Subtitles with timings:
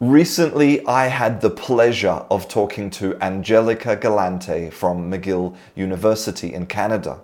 [0.00, 7.20] Recently, I had the pleasure of talking to Angelica Galante from McGill University in Canada.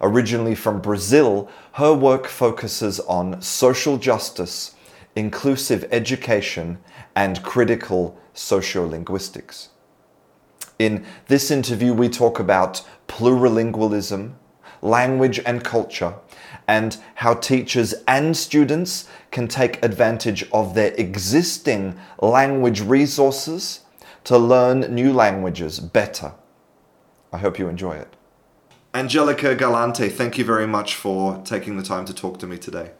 [0.00, 4.76] Originally from Brazil, her work focuses on social justice,
[5.16, 6.78] inclusive education,
[7.16, 9.70] and critical sociolinguistics.
[10.78, 14.34] In this interview, we talk about plurilingualism,
[14.82, 16.14] language and culture,
[16.68, 23.80] and how teachers and students can take advantage of their existing language resources
[24.24, 26.34] to learn new languages better.
[27.32, 28.14] I hope you enjoy it.
[28.94, 32.90] Angelica Galante, thank you very much for taking the time to talk to me today.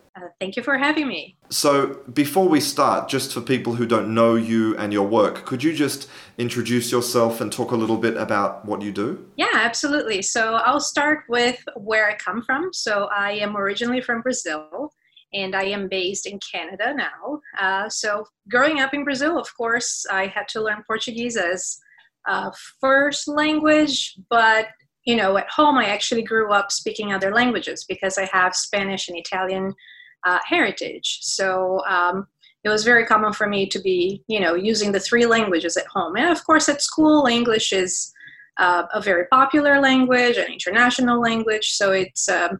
[0.41, 1.36] Thank you for having me.
[1.50, 5.62] So, before we start, just for people who don't know you and your work, could
[5.62, 6.08] you just
[6.38, 9.28] introduce yourself and talk a little bit about what you do?
[9.36, 10.22] Yeah, absolutely.
[10.22, 12.72] So, I'll start with where I come from.
[12.72, 14.92] So, I am originally from Brazil
[15.34, 17.41] and I am based in Canada now.
[17.58, 21.78] Uh, so, growing up in Brazil, of course, I had to learn Portuguese as
[22.27, 24.69] a first language, but
[25.05, 29.08] you know, at home I actually grew up speaking other languages because I have Spanish
[29.08, 29.75] and Italian
[30.25, 31.19] uh, heritage.
[31.23, 32.27] So um,
[32.65, 35.87] it was very common for me to be, you know, using the three languages at
[35.87, 36.17] home.
[36.17, 38.12] And of course, at school, English is
[38.59, 41.70] uh, a very popular language, an international language.
[41.70, 42.59] So it's um,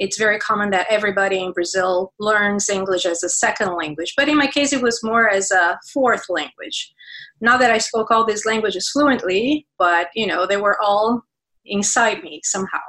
[0.00, 4.14] it's very common that everybody in Brazil learns English as a second language.
[4.16, 6.92] But in my case, it was more as a fourth language.
[7.40, 11.22] Not that I spoke all these languages fluently, but you know, they were all
[11.64, 12.80] inside me somehow.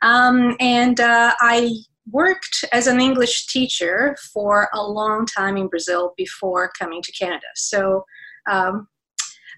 [0.00, 1.70] Um, and uh, I
[2.10, 7.46] worked as an English teacher for a long time in Brazil before coming to Canada.
[7.54, 8.04] So
[8.50, 8.88] um,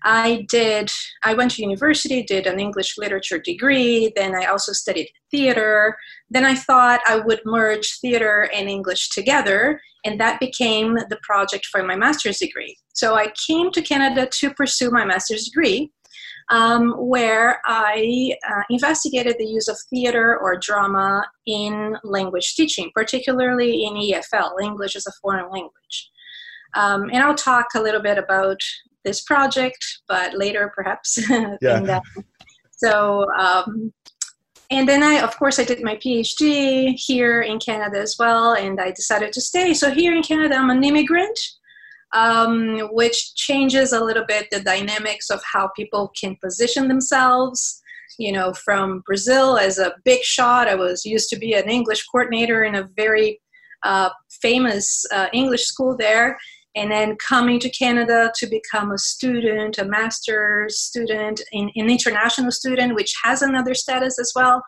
[0.04, 0.90] I did,
[1.22, 5.96] I went to university, did an English literature degree, then I also studied theater.
[6.28, 11.66] Then I thought I would merge theater and English together, and that became the project
[11.66, 12.76] for my master's degree.
[12.92, 15.90] So I came to Canada to pursue my master's degree
[16.50, 23.84] um, where I uh, investigated the use of theater or drama in language teaching, particularly
[23.84, 26.10] in EFL, English as a foreign language.
[26.76, 28.60] Um, and I'll talk a little bit about
[29.04, 31.18] this project, but later perhaps.
[31.60, 32.00] Yeah.
[32.72, 33.92] so, um,
[34.70, 38.80] and then I, of course, I did my PhD here in Canada as well, and
[38.80, 39.74] I decided to stay.
[39.74, 41.38] So here in Canada, I'm an immigrant
[42.14, 47.80] um, which changes a little bit the dynamics of how people can position themselves.
[48.18, 52.04] You know, from Brazil as a big shot, I was used to be an English
[52.06, 53.40] coordinator in a very
[53.82, 54.10] uh,
[54.40, 56.38] famous uh, English school there,
[56.76, 62.94] and then coming to Canada to become a student, a master's student, an international student,
[62.94, 64.62] which has another status as well,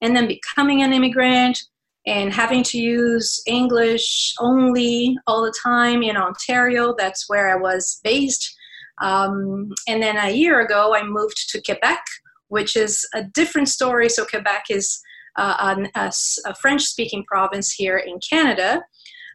[0.00, 1.60] and then becoming an immigrant,
[2.06, 6.94] and having to use English only all the time in Ontario.
[6.96, 8.54] That's where I was based.
[9.00, 12.04] Um, and then a year ago, I moved to Quebec,
[12.48, 14.08] which is a different story.
[14.08, 15.00] So, Quebec is
[15.36, 16.12] uh, a,
[16.46, 18.82] a French speaking province here in Canada.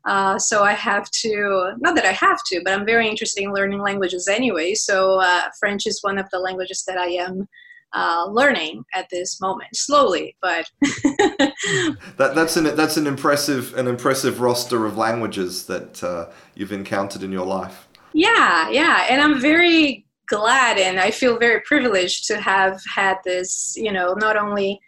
[0.06, 3.54] Uh, so I have to, not that I have to, but I'm very interested in
[3.54, 4.74] learning languages anyway.
[4.74, 7.48] So uh, French is one of the languages that I am
[7.94, 14.42] uh, learning at this moment slowly but that, that's an that's an impressive an impressive
[14.42, 17.88] roster of languages that uh, you've encountered in your life.
[18.14, 23.74] Yeah yeah and i'm very glad and i feel very privileged to have had this
[23.78, 24.80] you know not only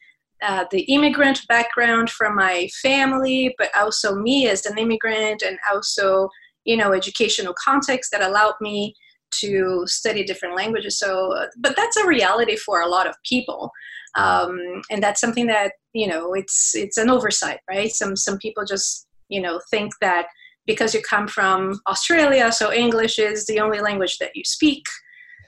[0.42, 6.30] uh, the immigrant background from my family but also me as an immigrant and also
[6.66, 8.94] you know educational context that allowed me
[9.32, 11.00] to study different languages.
[11.00, 13.72] So, but that's a reality for a lot of people,
[14.16, 14.60] um,
[14.90, 17.92] and that's something that you know it's it's an oversight, right?
[17.92, 20.28] Some some people just you know think that
[20.66, 24.84] because you come from Australia, so English is the only language that you speak.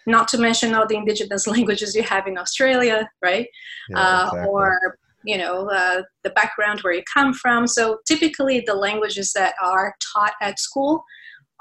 [0.08, 3.48] Not to mention all the indigenous languages you have in Australia, right?
[3.90, 4.50] Yeah, uh, exactly.
[4.50, 7.68] Or you know uh, the background where you come from.
[7.68, 11.04] So typically, the languages that are taught at school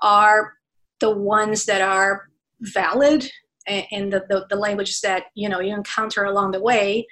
[0.03, 0.55] are
[1.01, 2.29] the ones that are
[2.61, 3.31] valid
[3.67, 7.07] and the, the, the languages that you know you encounter along the way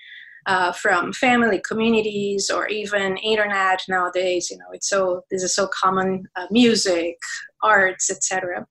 [0.47, 5.69] uh, from family communities or even internet nowadays you know it's so this is so
[5.69, 7.17] common uh, music
[7.62, 8.67] arts etc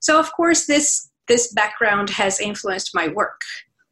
[0.00, 3.40] so of course this this background has influenced my work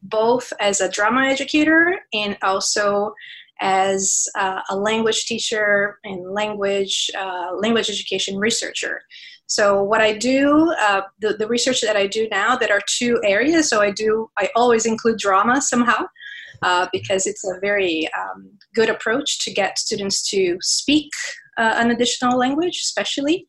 [0.03, 3.13] both as a drama educator and also
[3.61, 9.01] as uh, a language teacher and language uh, language education researcher
[9.47, 13.19] so what I do, uh, the, the research that I do now, that are two
[13.23, 13.69] areas.
[13.69, 16.05] So I do, I always include drama somehow.
[16.61, 21.11] Uh, because it's a very um, good approach to get students to speak
[21.57, 23.45] uh, an additional language, especially.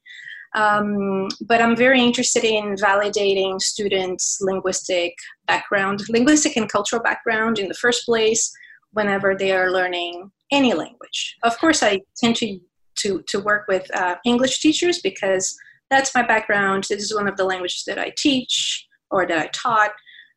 [0.57, 5.15] Um, but I'm very interested in validating students' linguistic
[5.47, 8.53] background, linguistic and cultural background in the first place,
[8.91, 11.37] whenever they are learning any language.
[11.43, 12.59] Of course, I tend to
[13.01, 15.55] to, to work with uh, English teachers because
[15.91, 16.85] that's my background.
[16.89, 19.93] This is one of the languages that I teach or that I taught.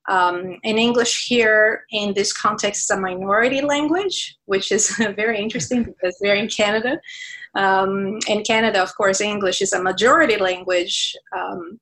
[0.07, 5.83] Um, and English here in this context is a minority language, which is very interesting
[5.83, 6.99] because we're in Canada.
[7.55, 11.79] Um, in Canada, of course, English is a majority language um,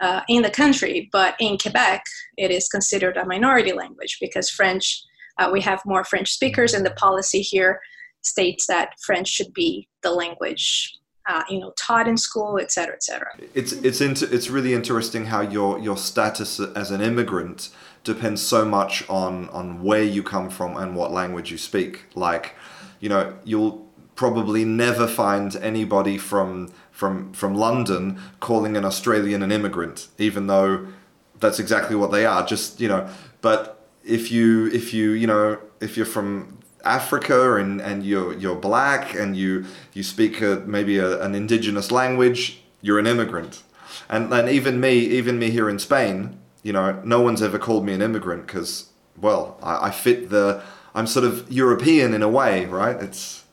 [0.00, 2.02] uh, in the country, but in Quebec,
[2.36, 5.02] it is considered a minority language because French,
[5.38, 7.80] uh, we have more French speakers, and the policy here
[8.22, 10.97] states that French should be the language
[11.28, 13.28] uh, you know, taught in school, et cetera, et cetera.
[13.54, 17.68] It's it's inter- it's really interesting how your your status as an immigrant
[18.02, 22.04] depends so much on on where you come from and what language you speak.
[22.14, 22.54] Like,
[22.98, 23.86] you know, you'll
[24.16, 30.88] probably never find anybody from from from London calling an Australian an immigrant, even though
[31.38, 32.44] that's exactly what they are.
[32.46, 33.08] Just you know,
[33.42, 38.56] but if you if you you know if you're from Africa and, and you're you're
[38.56, 43.62] black and you you speak a, maybe a, an indigenous language, you're an immigrant.
[44.08, 47.84] And and even me, even me here in Spain, you know, no one's ever called
[47.84, 48.90] me an immigrant because,
[49.20, 50.62] well, I, I fit the,
[50.94, 52.96] I'm sort of European in a way, right?
[52.96, 53.44] It's,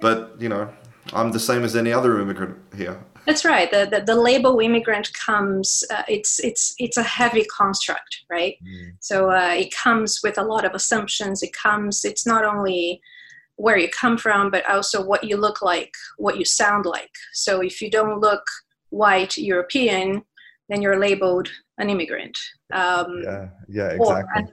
[0.00, 0.72] but you know,
[1.12, 3.02] I'm the same as any other immigrant here.
[3.26, 3.70] That's right.
[3.70, 5.84] The, the, the label immigrant comes.
[5.90, 8.56] Uh, it's it's it's a heavy construct, right?
[8.64, 8.94] Mm.
[9.00, 11.42] So uh, it comes with a lot of assumptions.
[11.42, 12.04] It comes.
[12.04, 13.00] It's not only
[13.56, 17.12] where you come from, but also what you look like, what you sound like.
[17.32, 18.42] So if you don't look
[18.90, 20.24] white European,
[20.68, 21.48] then you're labeled
[21.78, 22.36] an immigrant.
[22.72, 24.44] Um, yeah, yeah, exactly.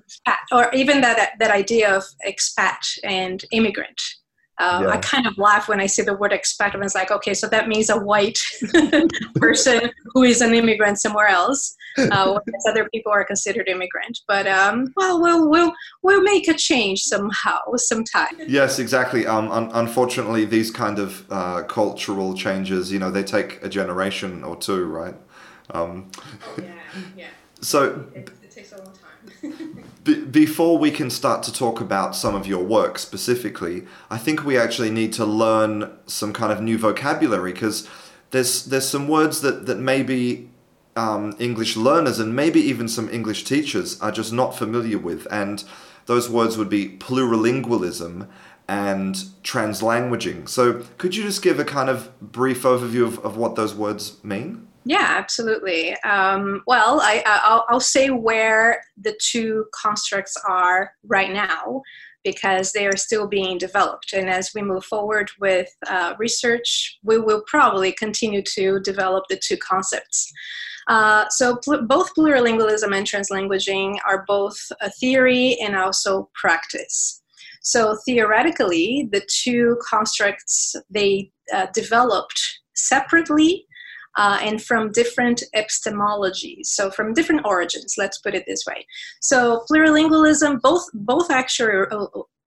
[0.51, 3.99] Or, or even that that idea of expat and immigrant.
[4.59, 4.89] Uh, yeah.
[4.89, 7.47] I kind of laugh when I see the word expat, and it's like, okay, so
[7.47, 8.39] that means a white
[9.35, 14.19] person who is an immigrant somewhere else, uh, whereas other people are considered immigrant.
[14.27, 15.73] But um, well, we'll we'll
[16.03, 18.27] we'll make a change somehow, sometime.
[18.47, 19.25] Yes, exactly.
[19.25, 24.43] Um, un- unfortunately, these kind of uh, cultural changes, you know, they take a generation
[24.43, 25.15] or two, right?
[25.71, 26.11] Um,
[26.57, 26.63] yeah,
[27.17, 27.25] yeah.
[27.61, 28.05] So.
[28.15, 29.83] It, it takes a long time.
[30.15, 34.57] Before we can start to talk about some of your work specifically, I think we
[34.57, 37.87] actually need to learn some kind of new vocabulary because
[38.31, 40.49] there's there's some words that that maybe
[40.95, 45.63] um, English learners and maybe even some English teachers are just not familiar with, and
[46.05, 48.27] those words would be plurilingualism
[48.67, 50.47] and translanguaging.
[50.47, 54.23] So, could you just give a kind of brief overview of, of what those words
[54.23, 54.68] mean?
[54.89, 55.93] Yeah, absolutely.
[56.01, 61.83] Um, well, I, I'll, I'll say where the two constructs are right now
[62.23, 64.13] because they are still being developed.
[64.13, 69.37] And as we move forward with uh, research, we will probably continue to develop the
[69.37, 70.33] two concepts.
[70.87, 77.21] Uh, so pl- both plurilingualism and translanguaging are both a theory and also practice.
[77.61, 82.41] So theoretically, the two constructs they uh, developed
[82.73, 83.67] separately
[84.17, 87.95] uh, and from different epistemologies, so from different origins.
[87.97, 88.85] Let's put it this way.
[89.21, 91.85] So plurilingualism, both both actually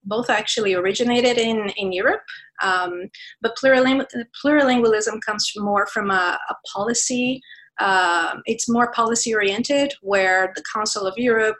[0.05, 2.21] both actually originated in in Europe,
[2.61, 3.09] um,
[3.41, 4.05] but pluriling,
[4.43, 7.41] plurilingualism comes more from a, a policy.
[7.79, 11.57] Uh, it's more policy oriented, where the Council of Europe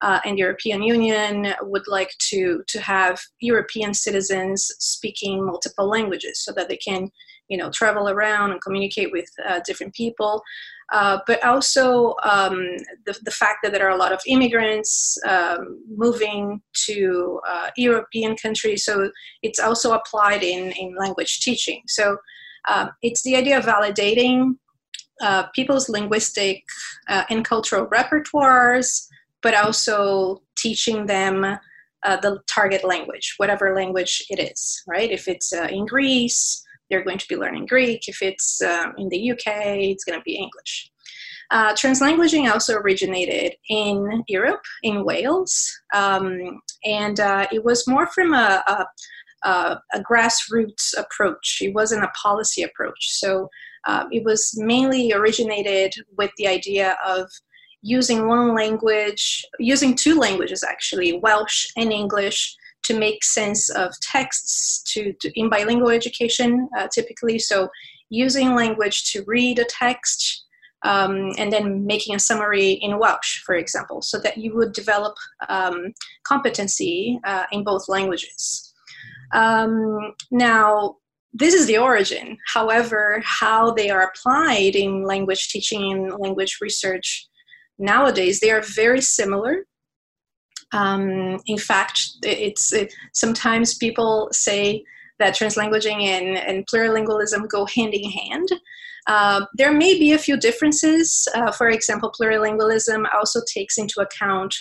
[0.00, 6.52] uh, and European Union would like to to have European citizens speaking multiple languages so
[6.52, 7.10] that they can
[7.50, 10.42] you know travel around and communicate with uh, different people
[10.92, 12.76] uh, but also um,
[13.06, 18.34] the, the fact that there are a lot of immigrants um, moving to uh, European
[18.36, 18.84] countries.
[18.84, 19.10] So
[19.42, 21.82] it's also applied in, in language teaching.
[21.86, 22.16] So
[22.68, 24.56] um, it's the idea of validating
[25.22, 26.64] uh, people's linguistic
[27.08, 29.06] uh, and cultural repertoires,
[29.42, 31.44] but also teaching them
[32.02, 35.10] uh, the target language, whatever language it is, right?
[35.10, 38.08] If it's in Greece, they're going to be learning Greek.
[38.08, 40.90] If it's um, in the UK, it's going to be English.
[41.50, 48.32] Uh, translanguaging also originated in Europe, in Wales, um, and uh, it was more from
[48.34, 48.62] a,
[49.44, 51.58] a, a, grassroots approach.
[51.60, 53.10] It wasn't a policy approach.
[53.18, 53.48] So
[53.88, 57.28] um, it was mainly originated with the idea of
[57.82, 62.54] using one language, using two languages actually, Welsh and English,
[62.90, 67.68] to make sense of texts to, to in bilingual education uh, typically so
[68.10, 70.44] using language to read a text
[70.82, 75.14] um, and then making a summary in welsh for example so that you would develop
[75.48, 75.92] um,
[76.24, 78.72] competency uh, in both languages
[79.32, 80.96] um, now
[81.32, 82.36] this is the origin.
[82.52, 87.28] However, how they are applied in language teaching and language research
[87.78, 89.64] nowadays, they are very similar.
[90.72, 94.84] Um, in fact, it's it, sometimes people say
[95.18, 98.48] that translanguaging and, and plurilingualism go hand in hand.
[99.06, 101.26] Uh, there may be a few differences.
[101.34, 104.54] Uh, for example, plurilingualism also takes into account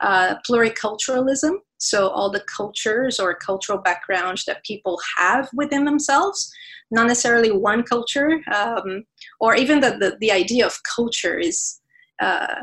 [0.00, 6.52] uh, pluriculturalism, so all the cultures or cultural backgrounds that people have within themselves,
[6.90, 9.04] not necessarily one culture, um,
[9.40, 11.80] or even the, the, the, idea of culture is.
[12.20, 12.62] Uh,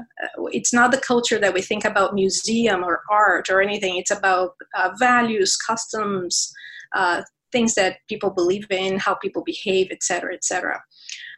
[0.51, 3.97] it's not the culture that we think about museum or art or anything.
[3.97, 6.51] It's about uh, values, customs,
[6.95, 10.81] uh, things that people believe in, how people behave, etc., etc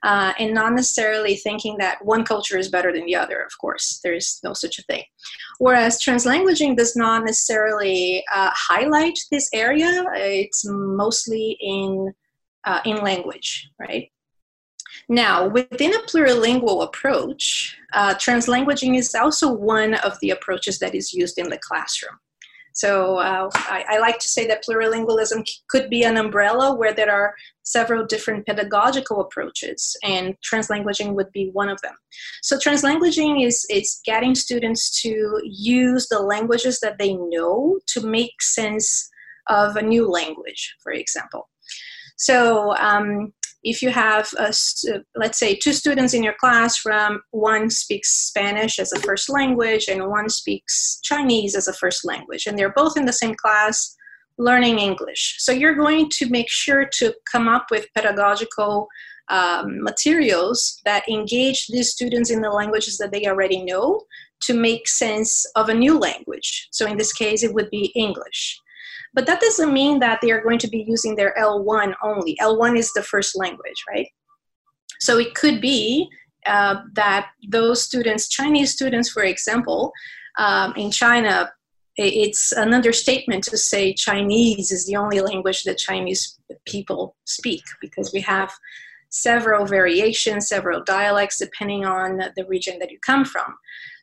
[0.04, 4.00] uh, and not necessarily thinking that one culture is better than the other, of course.
[4.04, 5.04] There's no such a thing.
[5.60, 12.14] Whereas translanguaging does not necessarily uh, highlight this area, it's mostly in,
[12.66, 14.12] uh, in language, right?
[15.10, 21.14] Now, within a plurilingual approach, uh, translanguaging is also one of the approaches that is
[21.14, 22.18] used in the classroom.
[22.74, 27.12] So uh, I, I, like to say that plurilingualism could be an umbrella where there
[27.12, 31.94] are several different pedagogical approaches, and translanguaging would be one of them.
[32.42, 38.42] So translanguaging is is getting students to use the languages that they know to make
[38.42, 39.08] sense
[39.48, 41.50] of a new language, for example.
[42.18, 43.34] So um,
[43.64, 44.54] if you have, a,
[45.16, 49.88] let's say, two students in your class from one speaks Spanish as a first language
[49.88, 53.96] and one speaks Chinese as a first language, and they're both in the same class
[54.38, 55.36] learning English.
[55.40, 58.88] So you're going to make sure to come up with pedagogical
[59.30, 64.02] um, materials that engage these students in the languages that they already know
[64.42, 66.68] to make sense of a new language.
[66.72, 68.60] So in this case, it would be English.
[69.14, 72.36] But that doesn't mean that they are going to be using their L1 only.
[72.42, 74.08] L1 is the first language, right?
[75.00, 76.10] So it could be
[76.46, 79.92] uh, that those students, Chinese students, for example,
[80.38, 81.52] um, in China,
[81.96, 88.12] it's an understatement to say Chinese is the only language that Chinese people speak because
[88.14, 88.52] we have
[89.10, 93.56] several variations, several dialects depending on the region that you come from.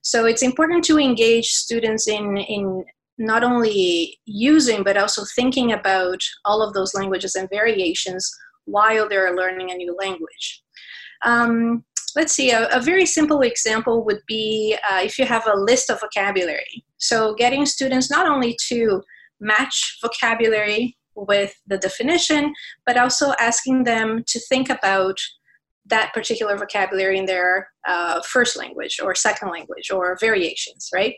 [0.02, 2.84] So it's important to engage students in, in
[3.20, 8.34] not only using but also thinking about all of those languages and variations
[8.64, 10.62] while they're learning a new language.
[11.24, 11.84] Um,
[12.16, 15.90] let's see, a, a, very simple example would be uh, if you have a list
[15.90, 16.84] of vocabulary.
[16.96, 19.02] So, getting students not only to
[19.38, 22.54] match vocabulary with the definition,
[22.86, 25.18] but also asking them to think about
[25.86, 31.14] that particular vocabulary in their uh, first language or second language or variations, right?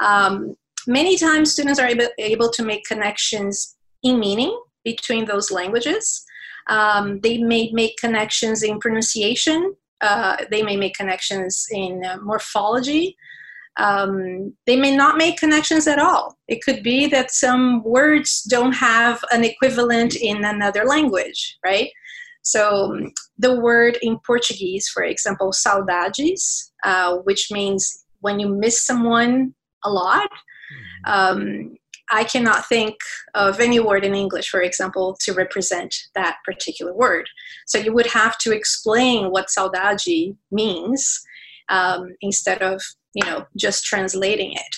[0.00, 0.54] Um,
[0.86, 6.24] many times students are able, able to make connections in meaning between those languages.
[6.68, 9.74] Um, they may make connections in pronunciation.
[10.00, 13.16] Uh, they may make connections in uh, morphology.
[13.78, 16.36] Um, they may not make connections at all.
[16.48, 21.88] It could be that some words don't have an equivalent in another language, right?
[22.42, 22.98] So
[23.38, 29.90] the word in Portuguese, for example, saudades, uh, which means when you miss someone a
[29.90, 30.28] lot,
[31.06, 31.76] um,
[32.10, 32.96] I cannot think
[33.34, 37.26] of any word in English, for example, to represent that particular word.
[37.66, 41.22] So you would have to explain what saudade means
[41.68, 42.82] um, instead of,
[43.14, 44.76] you know, just translating it.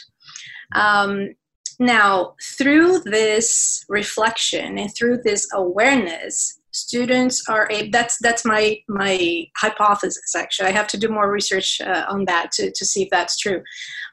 [0.76, 1.34] Um,
[1.80, 9.46] now, through this reflection and through this awareness, students are able that's that's my my
[9.56, 10.68] hypothesis actually.
[10.68, 13.62] I have to do more research uh, on that to, to see if that's true.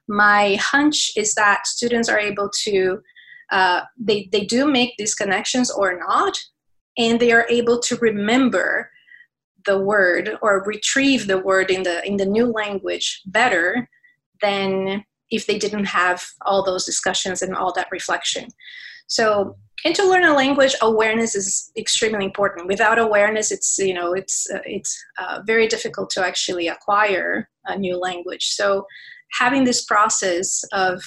[0.08, 3.02] My hunch is that students are able to
[3.52, 6.38] uh, they, they do make these connections or not
[6.98, 8.90] and they are able to remember
[9.66, 13.90] the word or retrieve the word in the in the new language better
[14.42, 18.48] than if they didn't have all those discussions and all that reflection
[19.18, 24.14] so and to learn a language awareness is extremely important without awareness it's you know
[24.14, 28.86] it's uh, it's uh, very difficult to actually acquire a new language so
[29.40, 31.02] having this process of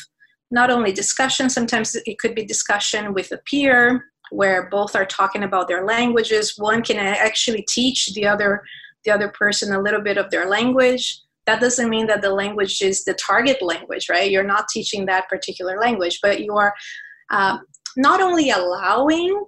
[0.51, 5.43] not only discussion, sometimes it could be discussion with a peer where both are talking
[5.43, 6.55] about their languages.
[6.57, 8.63] One can actually teach the other
[9.05, 11.21] the other person a little bit of their language.
[11.45, 14.31] That doesn't mean that the language is the target language, right?
[14.31, 16.73] You're not teaching that particular language, but you are
[17.31, 19.45] um, not only allowing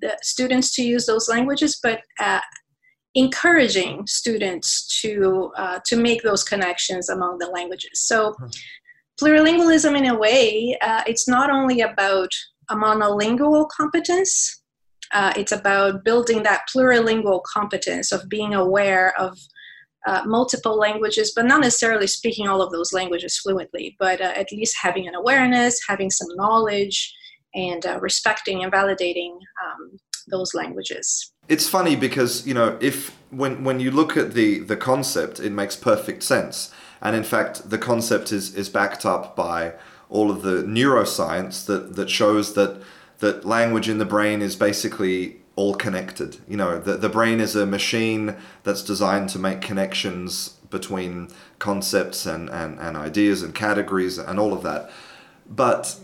[0.00, 2.40] the students to use those languages, but uh,
[3.14, 7.90] encouraging students to uh, to make those connections among the languages.
[7.94, 8.46] So, hmm.
[9.20, 12.30] plurilingualism, in a way, uh, it's not only about
[12.68, 14.62] a monolingual competence.
[15.12, 19.38] uh, it's about building that plurilingual competence of being aware of
[20.06, 24.50] uh, multiple languages, but not necessarily speaking all of those languages fluently, but uh, at
[24.52, 27.14] least having an awareness, having some knowledge,
[27.56, 29.32] and uh, respecting and validating
[29.64, 29.98] um,
[30.28, 31.32] those languages.
[31.48, 35.50] It's funny because you know if when when you look at the the concept, it
[35.50, 39.74] makes perfect sense, and in fact, the concept is is backed up by
[40.08, 42.80] all of the neuroscience that that shows that
[43.18, 46.36] that language in the brain is basically all connected.
[46.46, 52.26] You know, the, the brain is a machine that's designed to make connections between concepts
[52.26, 54.90] and, and, and ideas and categories and all of that.
[55.48, 55.98] But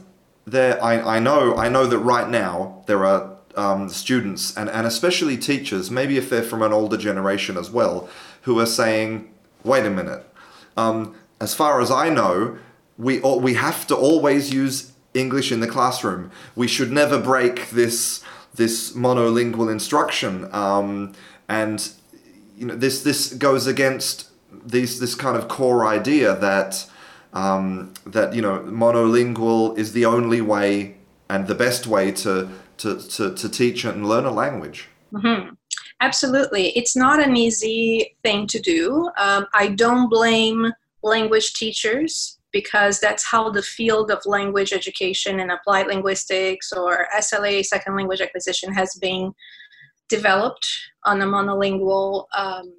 [0.46, 4.86] there, I, I know I know that right now there are um, students and, and
[4.86, 8.08] especially teachers, maybe if they're from an older generation as well,
[8.42, 9.30] who are saying,
[9.62, 10.26] wait a minute,
[10.76, 12.58] um, as far as I know,
[12.98, 16.30] we, all, we have to always use English in the classroom.
[16.54, 18.22] We should never break this
[18.54, 21.14] this monolingual instruction, um,
[21.48, 21.90] and
[22.56, 24.28] you know this this goes against
[24.64, 26.86] these this kind of core idea that
[27.32, 30.96] um, that you know monolingual is the only way
[31.28, 32.48] and the best way to
[32.78, 34.88] to, to, to teach and learn a language.
[35.12, 35.54] Mm-hmm.
[36.00, 39.08] Absolutely, it's not an easy thing to do.
[39.18, 40.72] Um, I don't blame
[41.02, 47.64] language teachers because that's how the field of language education and applied linguistics or SLA,
[47.64, 49.32] second language acquisition, has been
[50.08, 50.68] developed
[51.04, 52.72] on a monolingual um,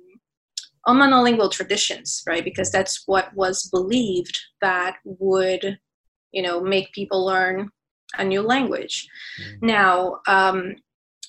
[0.86, 2.44] on monolingual traditions, right?
[2.44, 5.80] Because that's what was believed that would,
[6.32, 7.70] you know, make people learn
[8.18, 9.08] a new language.
[9.42, 9.68] Mm-hmm.
[9.68, 10.76] Now, um,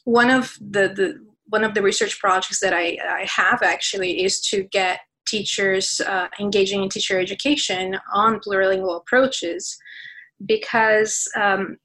[0.04, 4.40] one of the, the one of the research projects that I, I have actually is
[4.48, 9.76] to get teachers uh, engaging in teacher education on plurilingual approaches
[10.46, 11.76] because um,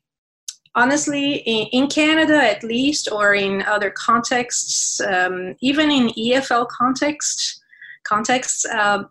[0.76, 7.59] honestly in, in, canada at least or in other contexts um, even in efl context
[8.04, 9.04] contexts uh,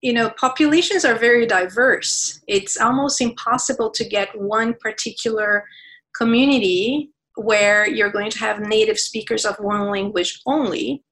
[0.00, 2.40] you know populations are very diverse.
[2.46, 5.64] It's almost impossible to get one particular
[6.16, 11.04] community where you're going to have native speakers of one language only.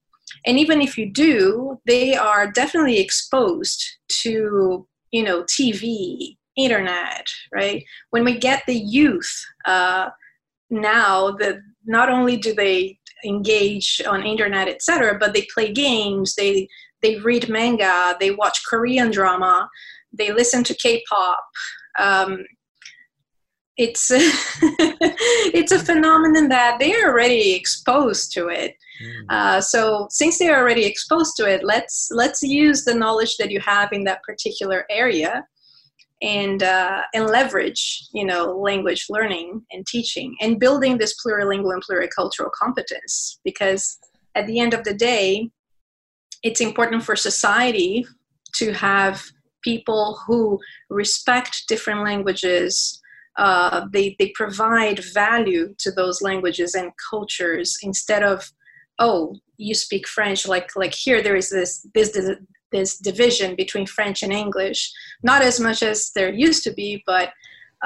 [0.45, 3.85] And even if you do they are definitely exposed
[4.23, 7.85] to you know tv internet right?
[8.11, 10.11] When we get the youth uh,
[10.71, 16.69] now that not only do they engage on internet etc but they play games they
[17.03, 19.69] they read manga they watch korean drama
[20.13, 21.39] they listen to k-pop
[21.99, 22.45] um,
[23.77, 29.25] it's it's a phenomenon that they're already exposed to it Mm.
[29.29, 33.61] Uh, so since they're already exposed to it, let's let's use the knowledge that you
[33.61, 35.45] have in that particular area,
[36.27, 41.83] and uh, and leverage you know language learning and teaching and building this plurilingual and
[41.85, 43.41] pluricultural competence.
[43.45, 43.99] Because
[44.35, 45.51] at the end of the day,
[46.43, 48.07] it's important for society
[48.57, 49.23] to have
[49.63, 50.59] people who
[50.91, 53.01] respect different languages.
[53.39, 58.51] Uh, they, they provide value to those languages and cultures instead of
[58.99, 62.19] oh you speak french like like here there is this this
[62.73, 64.93] this division between french and english.
[65.23, 67.31] Not as much as there used to be but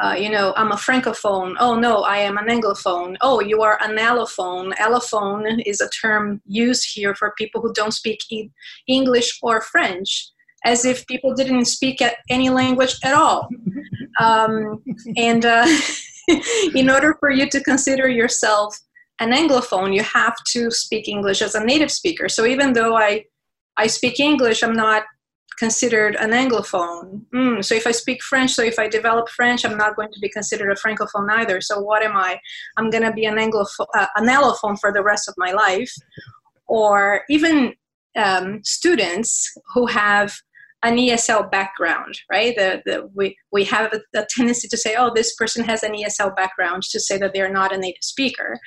[0.01, 1.55] uh, you know i'm a francophone.
[1.59, 3.17] Oh no i am an anglophone.
[3.21, 4.73] Oh you are an allophone.
[4.75, 8.51] Allophone is a term used here for people who don't speak e-
[8.87, 10.31] english or french
[10.65, 13.49] as if people didn't speak any language at all.
[14.19, 14.83] Um,
[15.17, 15.67] and uh,
[16.75, 18.77] in order for you to consider yourself
[19.21, 22.29] an anglophone you have to speak english as a native speaker.
[22.29, 23.25] So even though i
[23.77, 25.05] i speak english i'm not
[25.59, 27.21] considered an anglophone.
[27.35, 30.21] Mm, so if i speak french so if i develop french i'm not going to
[30.21, 32.39] be considered a francophone either so what am i?
[32.77, 35.93] I'm going to be an anglophone uh, an allophone for the rest of my life.
[36.67, 37.75] Or even
[38.17, 40.35] um, students who have
[40.83, 42.57] an ESL background, right?
[42.57, 45.93] The, the, we, we have a, a, tendency to say, oh, this person has an
[45.93, 48.59] ESL background to say that they're not a native speaker.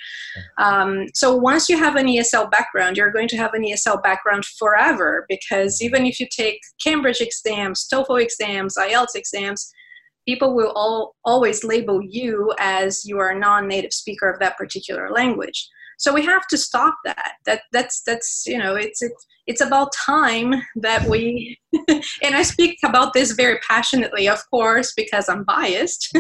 [0.60, 4.45] Um, so once you have an ESL background, you're going to have an ESL background
[4.45, 9.71] forever because even if you take Cambridge exams, TOEFL exams, IELTS exams,
[10.28, 15.10] people will all, always label you as you are a non-native speaker of that particular
[15.10, 15.67] language
[16.03, 17.35] so we have to stop that.
[17.45, 21.57] That that's that's you know it's it's it's about time that we
[22.23, 26.03] and i speak about this very passionately of course because i'm biased.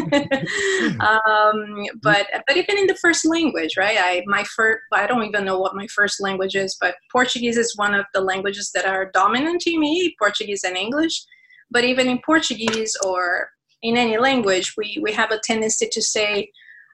[0.99, 3.97] Um, but but even in the first language right?
[3.99, 7.75] I my first i don't even know what my first language is but portuguese is
[7.75, 11.25] one of the languages that are dominant to me portuguese and english.
[11.71, 13.49] But even in portuguese or
[13.81, 16.49] in any language we we have a tendency to say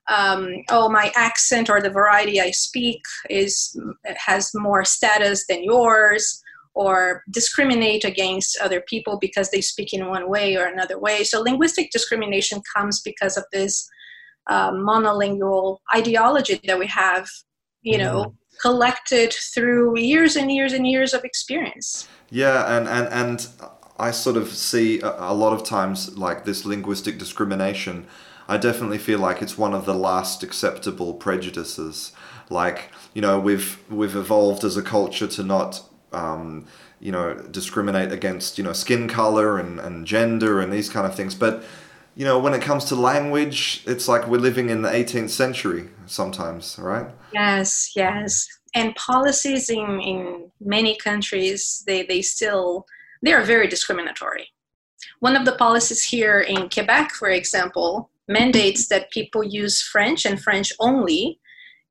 [0.09, 3.79] um, oh my accent or the variety i speak is
[4.15, 6.41] has more status than yours
[6.73, 11.41] or discriminate against other people because they speak in one way or another way so
[11.41, 13.87] linguistic discrimination comes because of this
[14.47, 17.27] uh, monolingual ideology that we have
[17.81, 18.33] you know mm.
[18.61, 23.47] collected through years and years and years of experience yeah and and and
[23.99, 28.07] i sort of see a, a lot of times like this linguistic discrimination
[28.49, 32.11] I definitely feel like it's one of the last acceptable prejudices.
[32.49, 36.65] Like you know, we've we've evolved as a culture to not um,
[36.99, 41.13] you know discriminate against you know skin color and, and gender and these kind of
[41.15, 41.63] things, but
[42.15, 45.89] you know when it comes to language, it's like we're living in the 18th century
[46.07, 47.05] sometimes, right?
[47.31, 48.47] Yes, yes.
[48.73, 52.87] And policies in, in many countries, they, they still
[53.21, 54.49] they are very discriminatory.
[55.19, 60.41] One of the policies here in Quebec, for example, mandates that people use French and
[60.41, 61.39] French only.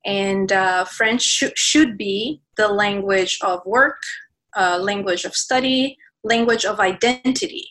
[0.06, 4.00] And uh, French sh- should be the language of work,
[4.56, 7.66] uh, language of study, language of identity.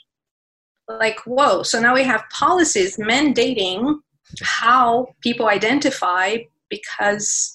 [0.87, 3.95] Like, whoa, so now we have policies mandating
[4.41, 6.37] how people identify
[6.69, 7.53] because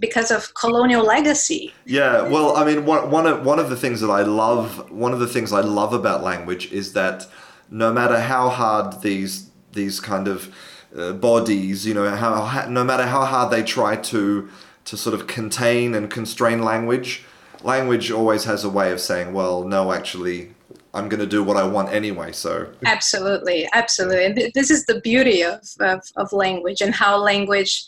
[0.00, 1.72] because of colonial legacy.
[1.84, 5.12] Yeah, well, I mean, one, one of one of the things that I love, one
[5.12, 7.26] of the things I love about language is that
[7.70, 10.54] no matter how hard these these kind of
[10.96, 14.48] uh, bodies, you know, how, no matter how hard they try to
[14.84, 17.24] to sort of contain and constrain language,
[17.62, 20.50] language always has a way of saying, well, no, actually,
[20.92, 22.32] I'm going to do what I want anyway.
[22.32, 27.84] So absolutely, absolutely, and this is the beauty of of, of language and how language,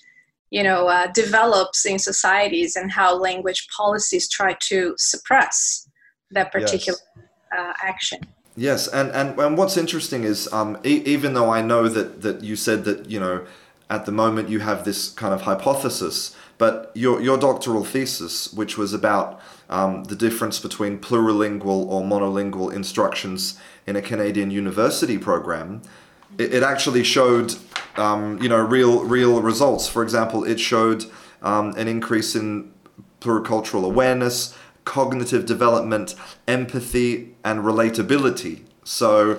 [0.51, 5.89] you know, uh, develops in societies and how language policies try to suppress
[6.31, 7.25] that particular yes.
[7.57, 8.21] uh, action.
[8.57, 12.43] Yes, and, and, and what's interesting is um, e- even though I know that, that
[12.43, 13.47] you said that, you know,
[13.91, 18.79] at the moment you have this kind of hypothesis, but your, your doctoral thesis, which
[18.79, 25.83] was about um, the difference between plurilingual or monolingual instructions in a Canadian university program,
[26.39, 27.55] it, it actually showed,
[27.97, 29.87] um, you know, real, real results.
[29.87, 31.05] For example, it showed
[31.43, 32.73] um, an increase in
[33.21, 36.15] pluricultural awareness, cognitive development,
[36.49, 38.63] empathy, and relatability.
[38.83, 39.39] So,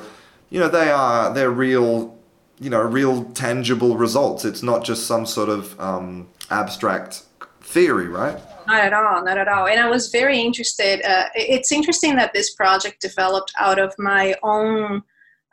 [0.49, 2.17] you know, they are they're real,
[2.57, 4.45] you know, real tangible results.
[4.45, 7.23] It's not just some sort of um, abstract
[7.61, 8.39] theory, right?
[8.65, 9.67] Not at all, not at all.
[9.67, 11.05] And I was very interested.
[11.05, 15.03] Uh, it's interesting that this project developed out of my own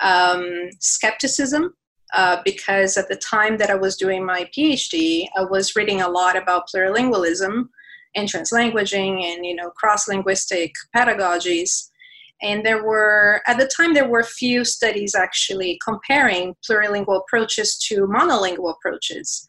[0.00, 1.74] um, skepticism
[2.12, 6.08] uh, because at the time that I was doing my PhD, I was reading a
[6.08, 7.68] lot about plurilingualism
[8.14, 11.90] and translanguaging and you know cross-linguistic pedagogies
[12.44, 18.06] and there were at the time there were few studies actually comparing plurilingual approaches to
[18.06, 19.46] monolingual approaches.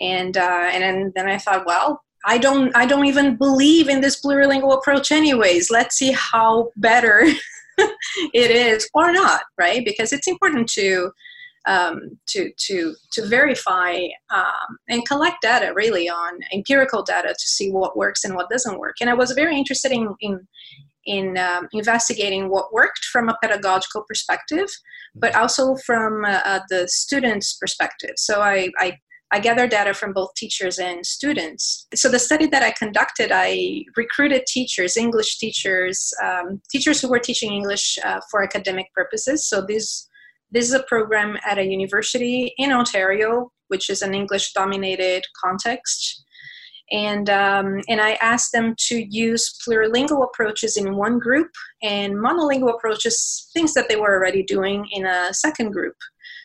[0.00, 4.00] And uh, and then, then i thought well i don't i don't even believe in
[4.00, 5.70] this plurilingual approach anyways.
[5.70, 7.24] Let's see how better
[8.42, 9.84] it is or not right?
[9.84, 11.10] Because it's important to
[11.66, 13.98] um, to to to verify
[14.30, 18.78] um, and collect data really on empirical data to see what works and what doesn't
[18.78, 18.96] work.
[19.02, 20.46] And I was very interested in in
[21.06, 24.68] in um, investigating what worked from a pedagogical perspective,
[25.14, 28.14] but also from uh, uh, the students' perspective.
[28.16, 28.96] So I, I
[29.32, 31.86] I gathered data from both teachers and students.
[31.94, 37.20] So the study that I conducted, I recruited teachers, English teachers, um, teachers who were
[37.20, 39.48] teaching English uh, for academic purposes.
[39.48, 40.08] So these
[40.50, 46.24] this is a program at a university in Ontario, which is an English dominated context.
[46.92, 51.50] And, um, and I asked them to use plurilingual approaches in one group
[51.82, 55.94] and monolingual approaches, things that they were already doing in a second group.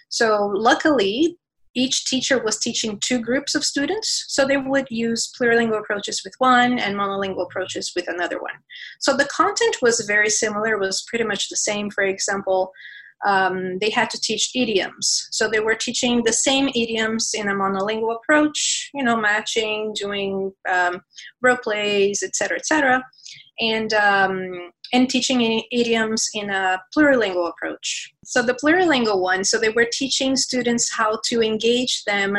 [0.09, 1.37] So, luckily,
[1.75, 6.33] each teacher was teaching two groups of students, so they would use plurilingual approaches with
[6.37, 8.53] one and monolingual approaches with another one.
[8.99, 11.91] So the content was very similar, was pretty much the same.
[11.91, 12.71] For example,
[13.25, 15.27] um, they had to teach idioms.
[15.31, 20.51] So they were teaching the same idioms in a monolingual approach, you know, matching, doing
[20.69, 21.01] um,
[21.41, 23.03] role plays, etc., etc.,
[23.59, 28.13] and um, and teaching idioms in a plurilingual approach.
[28.23, 32.37] So the plurilingual one, so they were teaching students how to engage them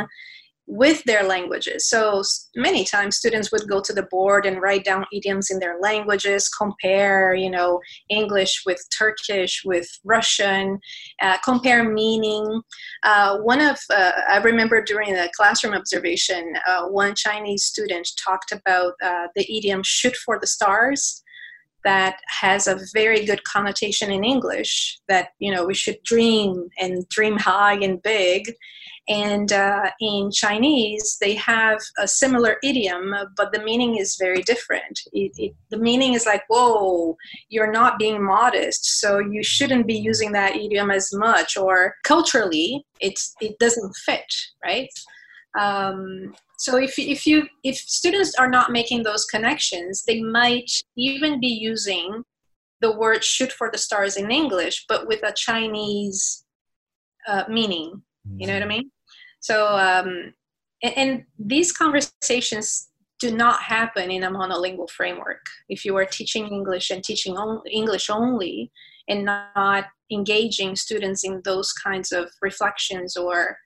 [0.66, 1.88] with their languages.
[1.88, 2.22] So
[2.57, 6.48] many times students would go to the board and write down idioms in their languages,
[6.48, 10.81] compare, you know, English with Turkish, with Russian,
[11.22, 12.62] uh, compare meaning.
[13.05, 18.52] Uh, one of, uh, I remember during the classroom observation, uh, one Chinese student talked
[18.52, 21.22] about uh, the idiom shoot for the stars
[21.85, 27.09] that has a very good connotation in English that, you know, we should dream and
[27.09, 28.52] dream high and big
[29.09, 34.99] And uh, in Chinese, they have a similar idiom, but the meaning is very different.
[35.12, 37.16] It, it, the meaning is like, whoa,
[37.49, 41.57] you're not being modest, so you shouldn't be using that idiom as much.
[41.57, 44.27] Or culturally, it's, it doesn't fit,
[44.64, 44.90] right?
[45.59, 51.38] Um, so if, if you if students are not making those connections, they might even
[51.38, 52.25] be using
[52.81, 56.45] the word "shoot for the stars" in English, but with a Chinese
[57.29, 58.03] uh, meaning.
[58.38, 58.90] You know what I mean?
[59.46, 60.35] So, um,
[60.82, 62.88] and, and these conversations
[63.20, 65.44] do not happen in a monolingual framework.
[65.68, 68.72] If you are teaching English and teaching on, English only
[69.09, 73.59] and not engaging students in those kinds of reflections or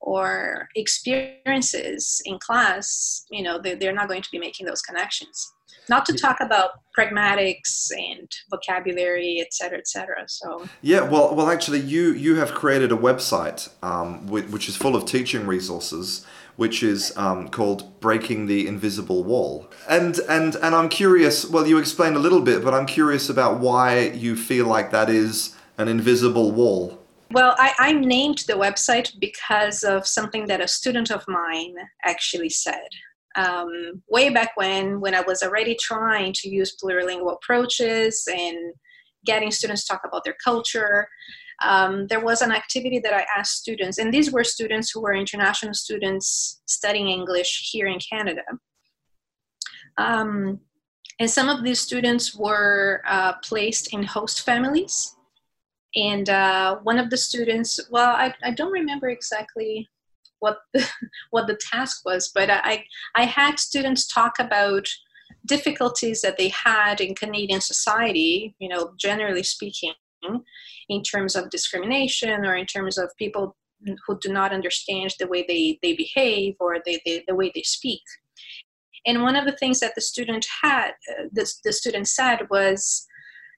[0.00, 5.52] or experiences in class, you know, they, they're not going to be making those connections.
[5.88, 10.24] Not to talk about pragmatics and vocabulary, et cetera, et cetera.
[10.26, 14.96] So yeah, well, well, actually, you you have created a website um, which is full
[14.96, 20.88] of teaching resources, which is um, called "Breaking the Invisible Wall." And and and I'm
[20.88, 21.48] curious.
[21.48, 25.08] Well, you explained a little bit, but I'm curious about why you feel like that
[25.08, 26.98] is an invisible wall.
[27.30, 32.50] Well, I, I, named the website because of something that a student of mine actually
[32.50, 32.88] said.
[33.36, 38.74] Um, way back when, when I was already trying to use plurilingual approaches and
[39.24, 41.08] getting students to talk about their culture,
[41.62, 45.14] um, there was an activity that I asked students, and these were students who were
[45.14, 48.42] international students studying English here in Canada.
[49.98, 50.60] Um,
[51.18, 55.16] and some of these students were uh, placed in host families
[55.96, 59.88] and uh, one of the students well I, I don't remember exactly
[60.40, 60.88] what the,
[61.30, 64.86] what the task was but I, I had students talk about
[65.44, 69.92] difficulties that they had in canadian society you know generally speaking
[70.88, 73.56] in terms of discrimination or in terms of people
[74.06, 77.62] who do not understand the way they, they behave or they, they, the way they
[77.62, 78.02] speak
[79.06, 83.06] and one of the things that the student had uh, the, the student said was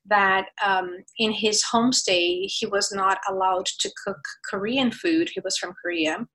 [0.08, 5.30] that um, in his homestay he was not allowed to cook Korean food.
[5.32, 6.26] He was from Korea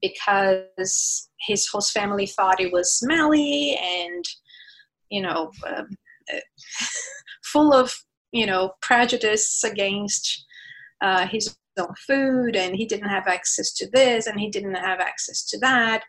[0.00, 4.24] because his host family thought it was smelly and
[5.10, 5.82] you know uh,
[7.44, 7.92] full of
[8.32, 10.44] you know prejudice against
[11.02, 15.00] uh, his own food and he didn't have access to this and he didn't have
[15.00, 16.02] access to that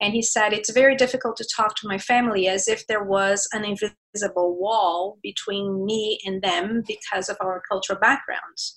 [0.00, 3.48] and he said, It's very difficult to talk to my family as if there was
[3.52, 8.76] an invisible wall between me and them because of our cultural backgrounds.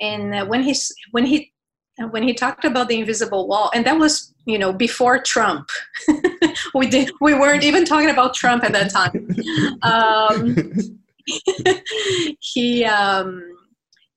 [0.00, 0.74] And uh, when, he,
[1.10, 1.52] when, he,
[2.10, 5.68] when he talked about the invisible wall, and that was you know before Trump,
[6.74, 9.28] we did we weren't even talking about Trump at that time.
[9.82, 10.56] Um,
[12.40, 13.42] he um,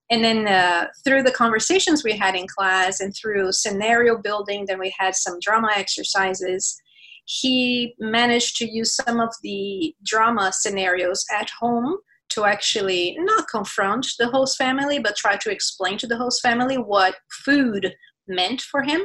[0.10, 4.80] and then uh, through the conversations we had in class and through scenario building then
[4.80, 6.82] we had some drama exercises
[7.26, 11.98] he managed to use some of the drama scenarios at home
[12.30, 16.78] to actually not confront the host family but try to explain to the host family
[16.78, 17.16] what
[17.46, 17.94] food
[18.28, 19.02] meant for him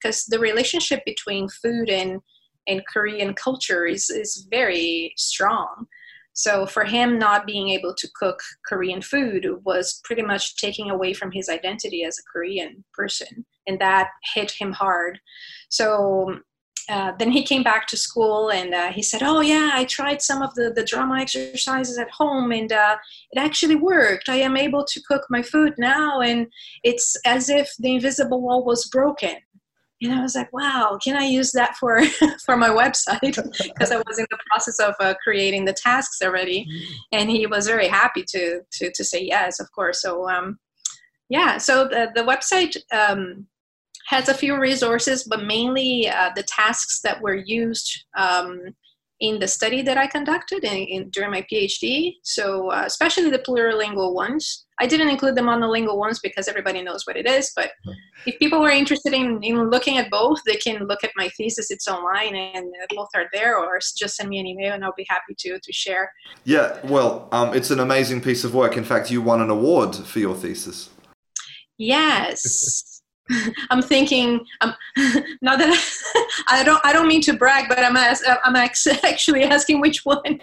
[0.00, 2.20] because the relationship between food and
[2.66, 5.86] and korean culture is is very strong
[6.36, 11.14] so for him, not being able to cook Korean food was pretty much taking away
[11.14, 15.18] from his identity as a Korean person, and that hit him hard.
[15.70, 16.40] So
[16.88, 20.22] uh, then he came back to school and uh, he said, "Oh yeah, I tried
[20.22, 22.96] some of the the drama exercises at home, and uh,
[23.32, 24.28] it actually worked.
[24.28, 26.46] I am able to cook my food now, and
[26.84, 29.36] it's as if the invisible wall was broken."
[30.02, 32.02] and I was like, wow, can I use that for
[32.44, 33.20] for my website?
[33.62, 36.66] Because I was in the process of uh, creating the tasks already,
[37.12, 40.02] and he was very happy to to to say yes, of course.
[40.02, 40.58] So um,
[41.28, 43.46] yeah, so the the website um,
[44.06, 48.60] has a few resources, but mainly uh, the tasks that were used um,
[49.20, 52.14] in the study that I conducted in, in during my PhD.
[52.22, 54.64] So uh, especially the plurilingual ones.
[54.78, 57.50] I didn't include the monolingual ones because everybody knows what it is.
[57.56, 57.70] But
[58.26, 61.70] if people are interested in, in looking at both, they can look at my thesis.
[61.70, 65.06] It's online and both are there, or just send me an email and I'll be
[65.08, 66.12] happy to to share.
[66.44, 68.76] Yeah, well, um, it's an amazing piece of work.
[68.76, 70.90] In fact, you won an award for your thesis.
[71.78, 72.95] Yes.
[73.70, 74.74] I'm thinking, um,
[75.42, 75.70] not that
[76.48, 80.04] I, I, don't, I don't mean to brag, but I'm, as, I'm actually asking which
[80.04, 80.40] one.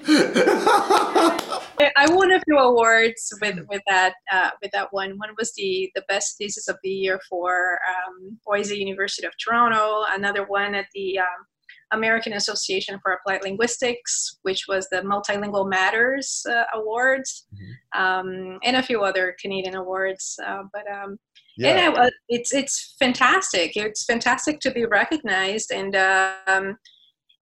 [1.96, 5.18] I won a few awards with with that uh, with that one.
[5.18, 10.04] One was the the best thesis of the year for um, OISE University of Toronto.
[10.10, 11.46] Another one at the um,
[11.94, 18.02] American Association for Applied Linguistics, which was the Multilingual Matters uh, Awards, mm-hmm.
[18.02, 20.38] um, and a few other Canadian awards.
[20.46, 21.18] Uh, but um,
[21.58, 23.76] yeah, and it's it's fantastic.
[23.76, 26.78] It's fantastic to be recognized and um,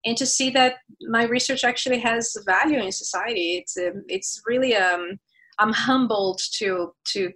[0.05, 0.77] and to see that
[1.09, 3.59] my research actually has value in society.
[3.59, 5.19] It's um, it's really um,
[5.59, 7.33] I'm humbled to to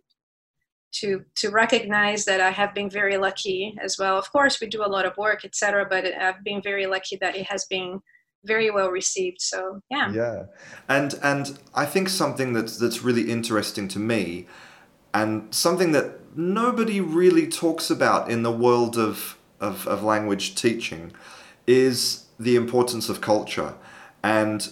[0.94, 4.18] to to recognize that I have been very lucky as well.
[4.18, 5.87] Of course, we do a lot of work, etc.
[5.88, 8.00] But I've been very lucky that it has been
[8.44, 9.40] very well received.
[9.40, 10.12] So yeah.
[10.12, 10.44] Yeah,
[10.88, 14.46] and and I think something that's that's really interesting to me,
[15.12, 21.12] and something that nobody really talks about in the world of of, of language teaching,
[21.66, 23.75] is the importance of culture,
[24.23, 24.68] and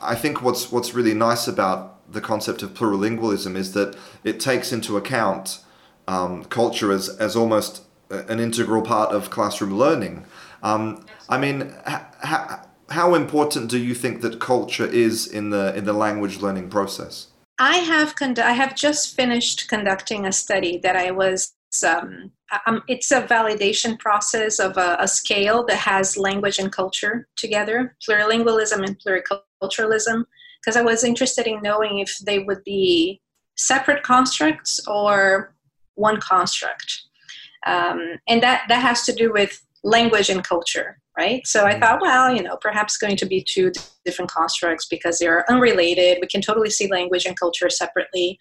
[0.00, 4.72] I think what's what's really nice about the concept of plurilingualism is that it takes
[4.72, 5.58] into account
[6.06, 10.24] um, culture as, as almost an integral part of classroom learning.
[10.62, 15.84] Um, I mean, how, how important do you think that culture is in the in
[15.84, 17.28] the language learning process?
[17.58, 21.54] I have con- I have just finished conducting a study that I was.
[21.86, 22.32] Um,
[22.66, 27.96] um, it's a validation process of a, a, scale that has language and culture together,
[28.08, 30.24] plurilingualism and pluriculturalism,
[30.60, 33.20] because I was interested in knowing if they would be
[33.56, 35.54] separate constructs or
[35.94, 37.02] one construct.
[37.66, 41.46] Um, and that, that has to do with language and culture, right?
[41.46, 41.80] So I mm-hmm.
[41.80, 43.72] thought, well, you know, perhaps going to be two
[44.04, 46.18] different constructs because they are unrelated.
[46.20, 48.38] We can totally see language and culture separately.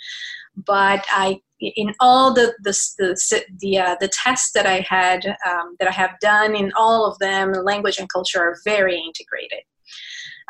[0.56, 5.76] But I, in all the the the the, uh, the tests that I had um,
[5.80, 9.64] that I have done, in all of them, language and culture are very integrated.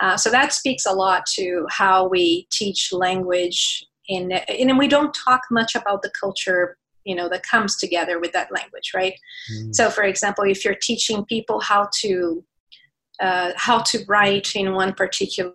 [0.02, 5.16] Uh, so that speaks a lot to how we teach language in, and we don't
[5.26, 9.14] talk much about the culture you know that comes together with that language right?
[9.52, 9.74] Mm.
[9.74, 12.44] so for example if you're teaching people how to
[13.22, 15.54] uh, how to write in one particular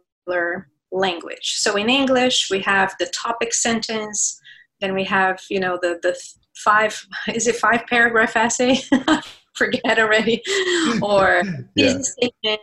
[0.92, 1.56] language.
[1.56, 4.40] So in english we have the topic sentence
[4.80, 6.18] then we have you know the the
[6.56, 8.80] five is it five paragraph essay?
[9.54, 10.42] Forget already.
[11.02, 11.42] Or
[11.74, 11.98] yeah.
[12.00, 12.60] statement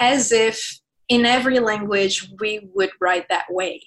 [0.00, 3.82] as if in every language we would write that way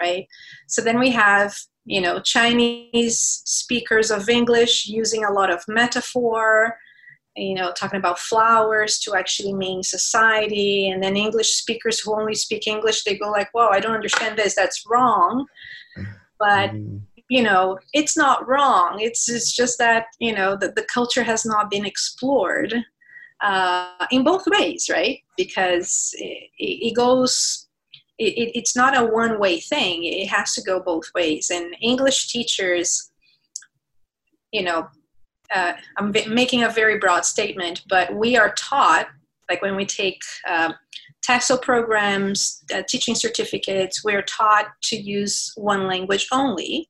[0.00, 0.26] right?
[0.68, 6.76] So then we have you know chinese speakers of english using a lot of metaphor
[7.36, 10.88] you know talking about flowers to actually mean society.
[10.88, 14.38] And then english speakers who only speak english they go like whoa i don't understand
[14.38, 14.54] this.
[14.54, 15.46] That's wrong.
[16.38, 17.00] But mm.
[17.28, 18.98] you know it's not wrong.
[19.00, 22.74] It's, it's just that you know that the culture has not been explored
[23.40, 25.18] uh, in both ways right?
[25.36, 27.66] Because it, it goes
[28.18, 30.04] it, it's not a one way thing.
[30.04, 31.50] It has to go both ways.
[31.50, 33.10] And english teachers
[34.54, 34.88] you know
[35.54, 39.08] uh, i'm making a very broad statement but we are taught
[39.50, 40.72] like when we take uh,
[41.28, 46.88] TESOL programs, uh, teaching certificates, we're taught to use one language only.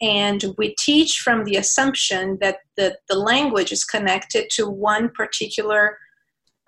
[0.00, 5.98] And we teach from the assumption that the, the language is connected to one particular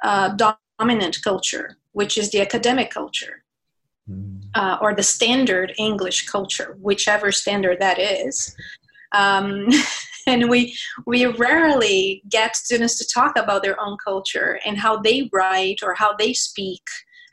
[0.04, 0.36] uh,
[0.78, 3.44] dominant culture, which is the academic culture
[4.54, 8.54] uh, or the standard English culture, whichever standard that is.
[9.12, 9.68] Um,
[10.26, 15.28] and we we rarely get students to talk about their own culture and how they
[15.32, 16.82] write or how they speak,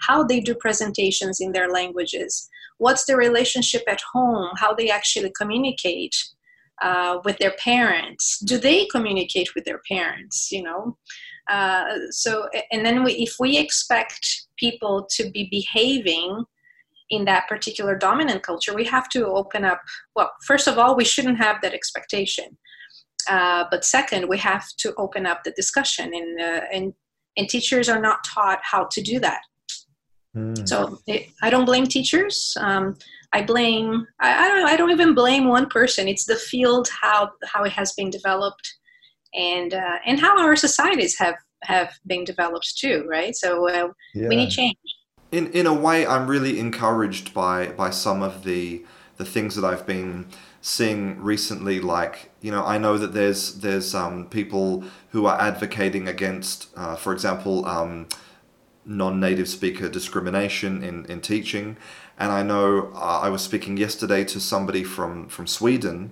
[0.01, 2.49] how they do presentations in their languages.
[2.77, 4.51] What's the relationship at home?
[4.57, 6.15] How they actually communicate
[6.81, 8.39] uh, with their parents?
[8.39, 10.51] Do they communicate with their parents?
[10.51, 10.97] You know,
[11.49, 16.45] uh, so and then we, if we expect people to be behaving
[17.09, 19.81] in that particular dominant culture, we have to open up.
[20.15, 22.57] Well, first of all, we shouldn't have that expectation.
[23.27, 26.93] Uh, but second, we have to open up the discussion, and uh, and
[27.37, 29.41] and teachers are not taught how to do that.
[30.35, 30.67] Mm.
[30.67, 32.55] So it, I don't blame teachers.
[32.59, 32.95] Um,
[33.33, 36.07] I blame I, I, don't I don't even blame one person.
[36.07, 38.67] It's the field how how it has been developed,
[39.33, 43.05] and uh, and how our societies have have been developed too.
[43.09, 43.35] Right.
[43.35, 44.27] So uh, yeah.
[44.27, 44.77] we need change
[45.31, 48.83] in in a way, I'm really encouraged by by some of the
[49.17, 50.27] the things that I've been
[50.61, 51.79] seeing recently.
[51.79, 56.95] Like you know, I know that there's there's um, people who are advocating against, uh,
[56.95, 58.07] for example, um,
[58.85, 61.77] non-native speaker discrimination in in teaching,
[62.17, 66.11] and I know uh, I was speaking yesterday to somebody from from Sweden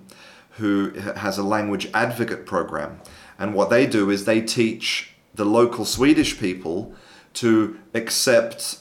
[0.58, 3.00] who has a language advocate program,
[3.38, 6.94] and what they do is they teach the local Swedish people
[7.32, 8.78] to accept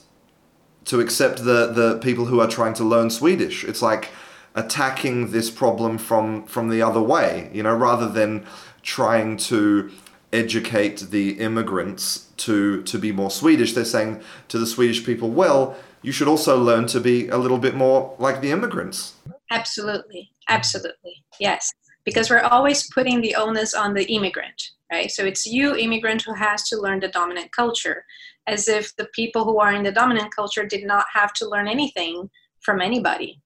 [0.85, 3.63] to accept the the people who are trying to learn Swedish.
[3.63, 4.09] It's like
[4.55, 8.45] attacking this problem from from the other way, you know, rather than
[8.81, 9.91] trying to
[10.31, 13.73] educate the immigrants to to be more Swedish.
[13.73, 17.59] They're saying to the Swedish people, well, you should also learn to be a little
[17.59, 19.13] bit more like the immigrants.
[19.49, 21.71] Absolutely, absolutely, yes.
[22.03, 25.09] Because we're always putting the onus on the immigrant, right?
[25.09, 28.03] So it's you, immigrant, who has to learn the dominant culture,
[28.47, 31.67] as if the people who are in the dominant culture did not have to learn
[31.67, 32.29] anything
[32.61, 33.41] from anybody.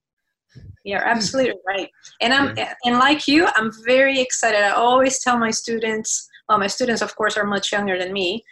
[0.84, 1.10] You're hmm.
[1.10, 1.90] absolutely right.
[2.22, 4.62] And I'm and like you, I'm very excited.
[4.62, 8.44] I always tell my students well, my students, of course, are much younger than me,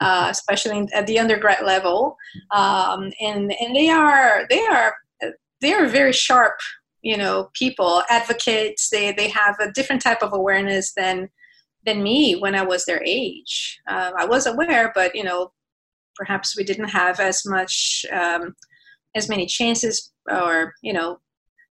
[0.00, 2.16] uh, especially at the undergrad level,
[2.52, 4.94] um, and and they are they are
[5.60, 6.58] they are very sharp,
[7.02, 8.88] you know, people, advocates.
[8.90, 11.28] They they have a different type of awareness than
[11.84, 13.80] than me when I was their age.
[13.88, 15.52] Uh, I was aware, but you know,
[16.20, 18.42] perhaps we didn't have as much um,
[19.18, 20.52] as many chances or
[20.82, 21.10] you know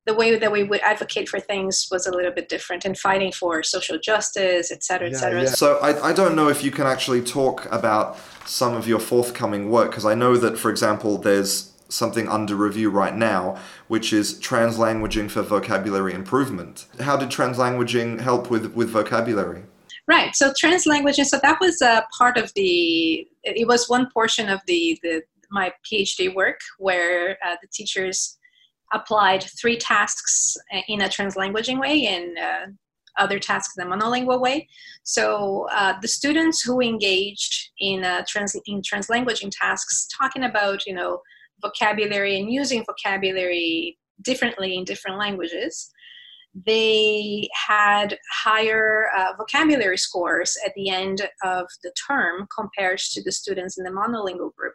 [0.09, 3.31] the way that we would advocate for things was a little bit different and fighting
[3.31, 5.19] for social justice, et cetera, et yeah.
[5.43, 5.55] Yeah.
[5.63, 9.69] So I, I don't know if you can actually talk about some of your forthcoming
[9.69, 11.53] work, because I know that, for example, there's
[11.89, 16.85] something under review right now, which is translanguaging for vocabulary improvement.
[16.99, 19.63] How did translanguaging help with, with vocabulary?
[20.09, 20.35] Right.
[20.35, 21.25] So translanguaging.
[21.25, 23.27] So that was a part of the.
[23.43, 28.39] It was one portion of the the my PhD work where uh, the teachers
[28.91, 30.57] applied three tasks
[30.87, 32.65] in a translanguaging way and uh,
[33.19, 34.67] other tasks in a monolingual way.
[35.03, 40.93] So uh, the students who engaged in, uh, trans- in translanguaging tasks, talking about you
[40.95, 41.21] know
[41.61, 45.91] vocabulary and using vocabulary differently in different languages,
[46.53, 53.31] they had higher uh, vocabulary scores at the end of the term compared to the
[53.31, 54.73] students in the monolingual group.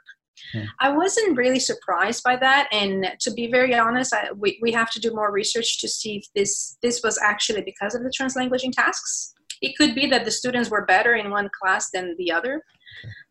[0.52, 0.64] Hmm.
[0.80, 4.90] I wasn't really surprised by that, and to be very honest, I, we, we have
[4.90, 8.72] to do more research to see if this this was actually because of the translanguaging
[8.72, 9.32] tasks.
[9.62, 12.62] It could be that the students were better in one class than the other,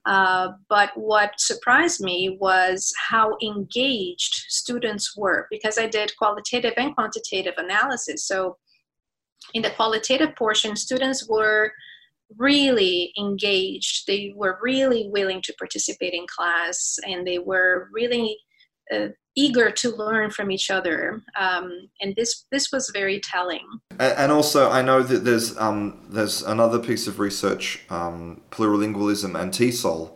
[0.05, 6.93] uh, but what surprised me was how engaged students were because I did qualitative and
[6.93, 8.27] quantitative analysis.
[8.27, 8.57] So,
[9.53, 11.71] in the qualitative portion, students were
[12.37, 14.07] really engaged.
[14.07, 18.37] They were really willing to participate in class and they were really
[18.93, 21.23] uh, eager to learn from each other.
[21.39, 23.65] Um, and this this was very telling.
[23.99, 29.51] And also, I know that there's um, there's another piece of research, um, plurilingualism and
[29.51, 30.11] TESOL,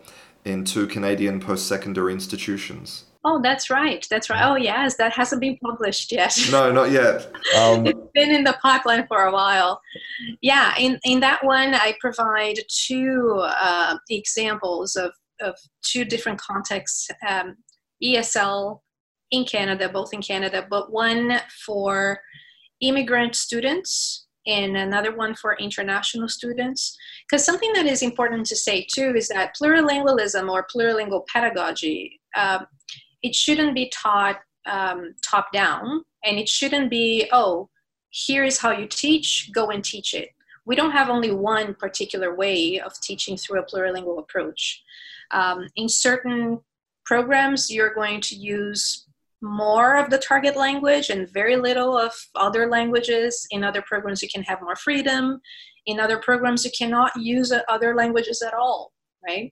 [0.45, 3.05] in two Canadian post-secondary institutions.
[3.29, 4.05] Oh, that's right.
[4.09, 4.41] That's right.
[4.41, 6.37] Oh, yes, that hasn't been published yet.
[6.51, 7.29] No, not yet.
[7.57, 9.81] Um, it's been in the pipeline for a while.
[10.41, 15.11] Yeah, in, in that one, I provide two uh, examples of,
[15.41, 17.57] of two different contexts um,
[18.01, 18.79] ESL
[19.31, 22.19] in Canada, both in Canada, but one for
[22.81, 26.97] immigrant students and another one for international students.
[27.27, 32.65] Because something that is important to say too is that plurilingualism or plurilingual pedagogy um,
[33.23, 37.69] it shouldn't be taught um, top down and it shouldn't be oh
[38.09, 40.29] here is how you teach go and teach it
[40.65, 44.83] we don't have only one particular way of teaching through a plurilingual approach
[45.31, 46.59] um, in certain
[47.05, 49.06] programs you're going to use
[49.41, 54.29] more of the target language and very little of other languages in other programs you
[54.33, 55.39] can have more freedom
[55.85, 58.91] in other programs you cannot use other languages at all
[59.27, 59.51] right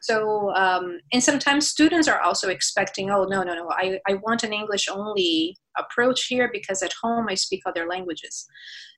[0.00, 4.42] so, um, and sometimes students are also expecting, oh, no, no, no, I, I want
[4.42, 8.46] an English only approach here because at home I speak other languages.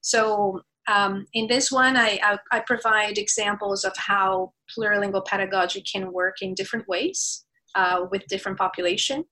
[0.03, 6.13] So, um, in this one, I, I, I, provide examples of how plurilingual pedagogy can
[6.13, 7.45] work in different ways
[7.77, 9.25] uh, with different population.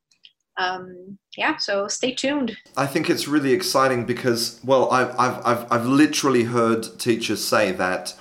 [0.61, 2.57] Um, yeah, so stay tuned.
[2.77, 7.73] I think it's really exciting because, well, I've, I've, I've, I've literally heard teachers say
[7.73, 8.15] that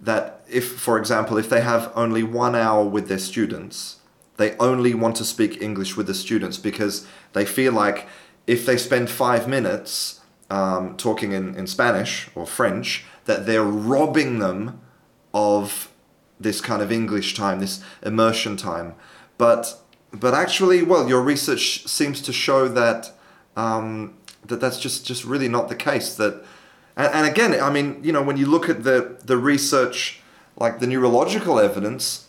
[0.00, 3.96] that if, for example, if they have only one hour with their students,
[4.36, 8.06] they only want to speak English with the students because they feel like
[8.46, 10.20] if they spend five minutes
[10.50, 14.80] um, talking in, in Spanish or French, that they're robbing them
[15.34, 15.92] of
[16.40, 18.94] this kind of English time, this immersion time.
[19.36, 19.80] But
[20.12, 23.12] but actually, well, your research seems to show that
[23.56, 26.14] um, that that's just just really not the case.
[26.16, 26.44] That
[26.96, 30.20] and, and again, I mean, you know, when you look at the the research,
[30.56, 32.28] like the neurological evidence,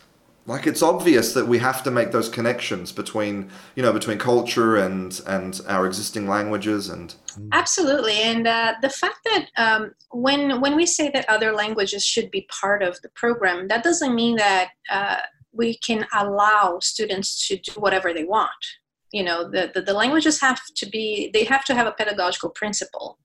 [0.49, 4.75] like it's obvious that we have to make those connections between you know between culture
[4.75, 7.15] and and our existing languages and
[7.51, 12.31] absolutely and uh, the fact that um, when when we say that other languages should
[12.31, 15.17] be part of the program that doesn't mean that uh,
[15.51, 18.65] we can allow students to do whatever they want
[19.11, 22.49] you know the, the, the languages have to be they have to have a pedagogical
[22.49, 23.17] principle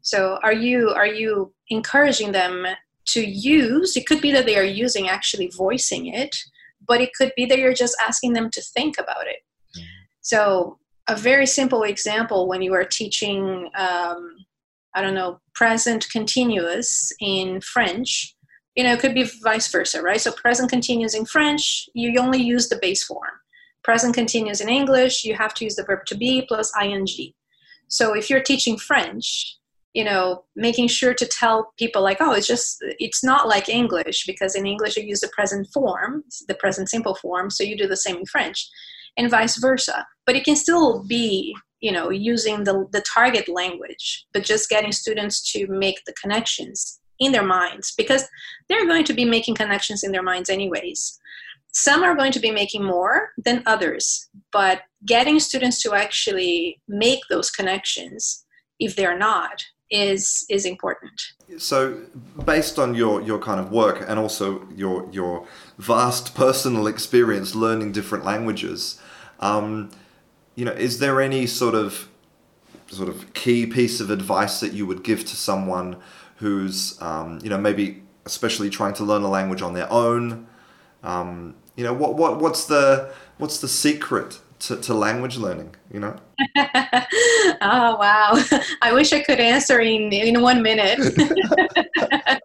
[0.00, 2.66] so are you are you encouraging them
[3.06, 3.96] to use.
[3.96, 6.36] It could be that they are using actually voicing it,
[6.86, 9.42] but it could be that you're just asking them to think about it.
[9.78, 9.82] Mm.
[10.20, 14.36] So, a very simple example when you are teaching, um,
[14.94, 18.35] I don't know, present continuous in French,
[18.76, 20.20] you know, it could be vice versa, right?
[20.20, 23.40] So, present continuous in French, you only use the base form.
[23.82, 27.06] Present continuous in English, you have to use the verb to be plus ing.
[27.88, 29.56] So, if you're teaching French,
[29.96, 34.26] you know making sure to tell people like oh it's just it's not like english
[34.26, 37.88] because in english you use the present form the present simple form so you do
[37.88, 38.68] the same in french
[39.16, 44.26] and vice versa but it can still be you know using the, the target language
[44.34, 48.24] but just getting students to make the connections in their minds because
[48.68, 51.18] they're going to be making connections in their minds anyways
[51.72, 57.20] some are going to be making more than others but getting students to actually make
[57.28, 58.44] those connections
[58.78, 61.20] if they're not is is important.
[61.58, 62.02] So,
[62.44, 65.46] based on your your kind of work and also your your
[65.78, 69.00] vast personal experience learning different languages,
[69.40, 69.90] um,
[70.54, 72.08] you know, is there any sort of
[72.88, 75.96] sort of key piece of advice that you would give to someone
[76.36, 80.46] who's um, you know maybe especially trying to learn a language on their own?
[81.02, 86.00] Um, you know, what what what's the what's the secret to, to language learning you
[86.00, 86.16] know?
[87.62, 88.34] Oh wow.
[88.82, 90.98] I wish i could answer in in one minute.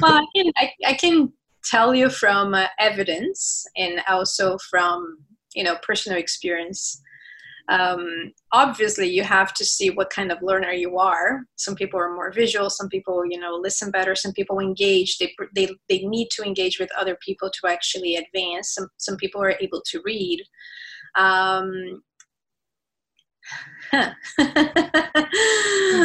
[0.00, 1.32] Well I can, I, I can
[1.64, 5.18] tell you from uh, evidence and also from
[5.54, 7.00] you know personal experience
[7.68, 11.42] um, obviously you have to see what kind of learner you are.
[11.56, 15.34] Some people are more visual some people you know listen better some people engage they,
[15.54, 19.56] they, they need to engage with other people to actually advance some, some people are
[19.60, 20.42] able to read.
[21.16, 22.02] Um,
[23.94, 24.16] I,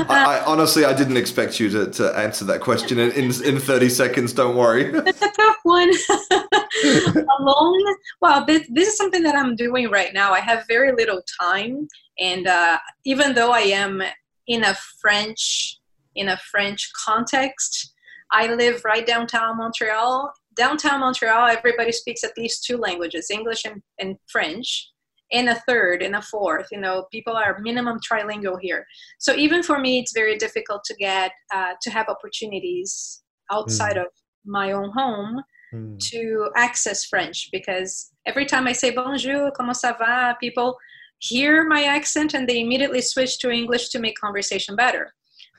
[0.09, 3.89] I, honestly, I didn't expect you to, to answer that question in, in, in 30
[3.89, 4.33] seconds.
[4.33, 4.91] Don't worry.
[5.07, 5.91] It's a tough one.
[7.39, 10.33] Alone, well, this, this is something that I'm doing right now.
[10.33, 11.88] I have very little time.
[12.19, 14.03] And uh, even though I am
[14.47, 15.79] in a French,
[16.15, 17.93] in a French context,
[18.31, 20.33] I live right downtown Montreal.
[20.57, 24.91] Downtown Montreal, everybody speaks at least two languages, English and, and French
[25.32, 28.86] and a third and a fourth you know people are minimum trilingual here
[29.19, 34.01] so even for me it's very difficult to get uh, to have opportunities outside mm.
[34.01, 34.07] of
[34.45, 35.41] my own home
[35.73, 35.99] mm.
[35.99, 40.78] to access french because every time i say bonjour comment ça va people
[41.19, 45.13] hear my accent and they immediately switch to english to make conversation better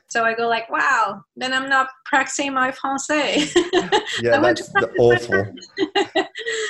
[0.09, 3.53] so I go like, wow, then I'm not practicing my français.
[4.21, 5.45] yeah, that's awful.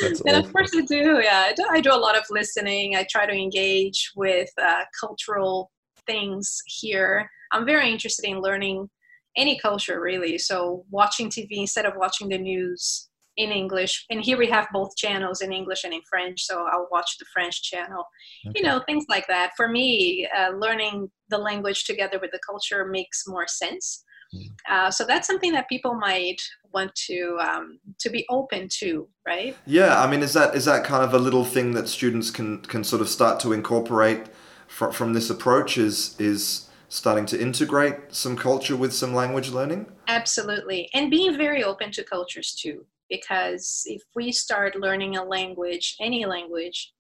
[0.02, 0.46] that's and awful.
[0.46, 1.22] of course I do.
[1.24, 2.96] Yeah, I do, I do, a lot of listening.
[2.96, 5.72] I try to engage with uh, cultural
[6.06, 7.30] things here.
[7.54, 8.90] I'm very interested in learning
[9.38, 10.38] any culture really.
[10.38, 13.09] So watching TV instead of watching the news
[13.40, 14.06] in English.
[14.10, 17.26] And here we have both channels in English and in French, so I'll watch the
[17.34, 18.04] French channel.
[18.46, 18.60] Okay.
[18.60, 19.52] You know, things like that.
[19.56, 24.04] For me, uh, learning the language together with the culture makes more sense.
[24.34, 24.42] Hmm.
[24.70, 26.42] Uh, so that's something that people might
[26.74, 29.56] want to um, to be open to, right?
[29.66, 32.62] Yeah, I mean, is that is that kind of a little thing that students can
[32.62, 34.28] can sort of start to incorporate
[34.68, 35.78] from from this approach?
[35.78, 39.88] Is is starting to integrate some culture with some language learning?
[40.08, 45.95] Absolutely, and being very open to cultures too because if we start learning a language,
[45.99, 46.93] any language,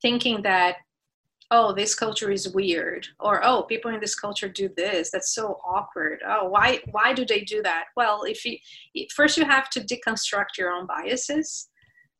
[0.00, 0.76] thinking that,
[1.50, 5.58] oh, this culture is weird, or oh, people in this culture do this, that's so
[5.66, 6.20] awkward.
[6.26, 7.84] Oh, why why do they do that?
[7.96, 8.58] Well, if you
[9.14, 11.68] first you have to deconstruct your own biases.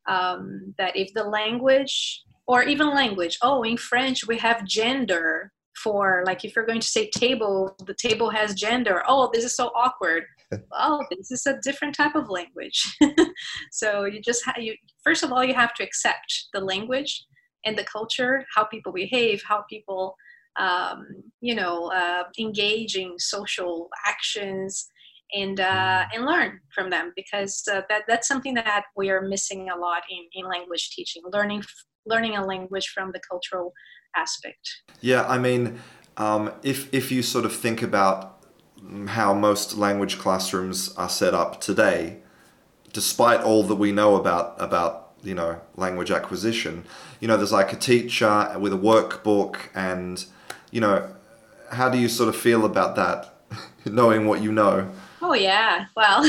[0.07, 5.51] Um, that if the language or even language, oh, in French we have gender
[5.83, 9.03] for like if you're going to say table, the table has gender.
[9.07, 10.23] Oh, this is so awkward
[10.71, 12.97] well this is a different type of language
[13.71, 17.25] so you just ha- you first of all you have to accept the language
[17.65, 20.15] and the culture how people behave how people
[20.59, 21.05] um,
[21.41, 24.89] you know uh, engaging social actions
[25.33, 26.07] and uh, mm.
[26.13, 30.03] and learn from them because uh, that that's something that we are missing a lot
[30.09, 31.63] in, in language teaching learning
[32.05, 33.71] learning a language from the cultural
[34.15, 35.79] aspect yeah i mean
[36.17, 38.38] um, if if you sort of think about
[39.07, 42.17] how most language classrooms are set up today,
[42.93, 46.85] despite all that we know about about you know language acquisition.
[47.19, 50.23] You know, there's like a teacher with a workbook, and
[50.71, 51.13] you know,
[51.71, 53.33] how do you sort of feel about that,
[53.85, 54.89] knowing what you know?
[55.21, 56.23] Oh yeah, well,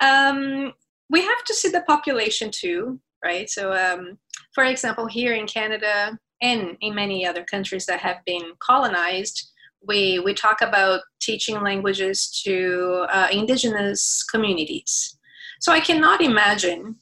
[0.00, 0.72] um,
[1.10, 3.48] we have to see the population too, right?
[3.48, 4.18] So, um,
[4.52, 9.52] for example, here in Canada and in many other countries that have been colonized
[9.86, 15.18] we we talk about teaching languages to uh, indigenous communities.
[15.60, 16.96] So I cannot imagine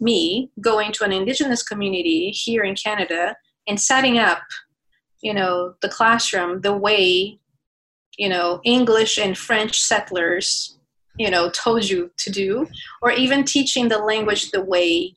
[0.00, 3.36] me going to an indigenous community here in Canada
[3.68, 4.42] and setting up,
[5.22, 7.38] you know, the classroom the way,
[8.16, 10.78] you know, English and French settlers,
[11.18, 12.66] you know, told you to do,
[13.02, 15.14] or even teaching the language the way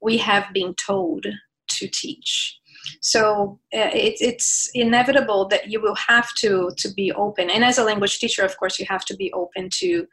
[0.00, 1.26] we have been told
[1.68, 2.58] to teach
[3.00, 7.50] so uh, it, it's inevitable that you will have to to be open.
[7.50, 10.06] And as a language teacher of course you have to be open to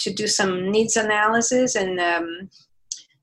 [0.00, 2.50] to do some needs analysis and um,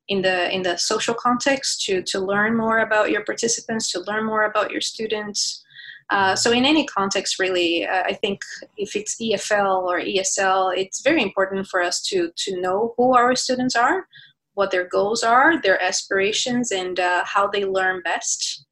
[0.08, 4.26] in the in the social context to to learn more about your participants to learn
[4.26, 5.64] more about your students.
[6.10, 8.40] Uh, so in any context really uh, i think
[8.78, 13.36] if it's efl or esl it's very important for us to to know who our
[13.36, 14.08] students are
[14.54, 18.67] what their goals are their aspirations and uh, how they learn best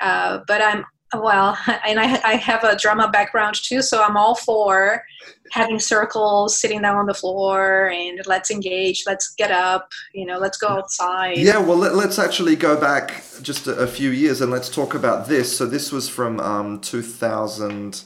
[0.00, 0.84] uh, but I'm
[1.14, 5.04] well, and I, I have a drama background too, so I'm all for
[5.52, 10.38] having circles, sitting down on the floor, and let's engage, let's get up, you know,
[10.38, 11.38] let's go outside.
[11.38, 14.94] Yeah, well, let, us actually go back just a, a, few years and let's talk
[14.94, 15.56] about this.
[15.56, 18.02] So this was from um, 2000,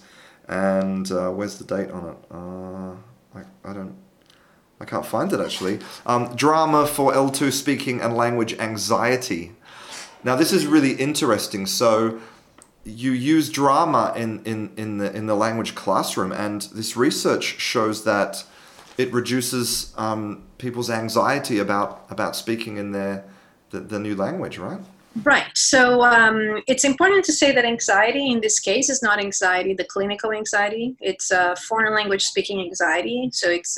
[0.49, 2.17] and uh, where's the date on it?
[2.31, 3.97] Uh, I, I don't.
[4.83, 5.79] I can't find it actually.
[6.07, 9.53] Um, drama for L2 speaking and language anxiety.
[10.25, 11.67] Now this is really interesting.
[11.67, 12.21] So
[12.85, 18.05] you use drama in, in, in the in the language classroom, and this research shows
[18.05, 18.45] that
[18.97, 23.25] it reduces um, people's anxiety about about speaking in their
[23.71, 24.81] the, the new language, right?
[25.25, 25.47] Right.
[25.55, 29.85] So um, it's important to say that anxiety in this case is not anxiety, the
[29.85, 30.97] clinical anxiety.
[31.01, 33.29] It's a foreign language speaking anxiety.
[33.33, 33.77] So it's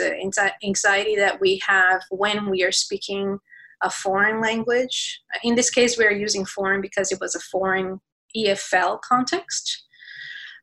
[0.62, 3.40] anxiety that we have when we are speaking
[3.82, 5.20] a foreign language.
[5.42, 8.00] In this case, we're using foreign because it was a foreign
[8.36, 9.84] EFL context.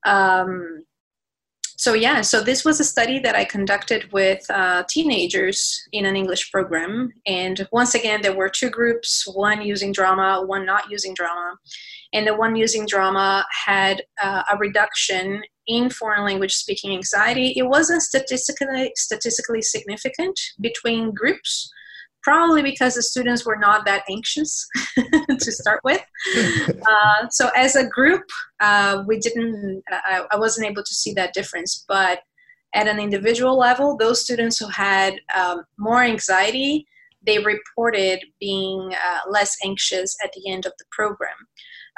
[0.06, 0.86] Um,
[1.80, 6.18] so yeah, so this was a study that I conducted with uh, teenagers in an
[6.18, 11.14] English program, and once again, there were two groups: one using drama, one not using
[11.14, 11.56] drama.
[12.12, 17.54] And the one using drama had uh, a reduction in foreign language speaking anxiety.
[17.56, 21.72] It wasn't statistically statistically significant between groups,
[22.24, 24.68] probably because the students were not that anxious
[25.40, 26.04] to start with.
[26.36, 28.24] Uh, so as a group,
[28.60, 31.86] uh, we didn't, I, I, wasn't able to see that difference.
[31.88, 32.20] But
[32.74, 36.86] at an individual level, those students who had um, more anxiety,
[37.26, 41.36] they reported being uh, less anxious at the end of the program.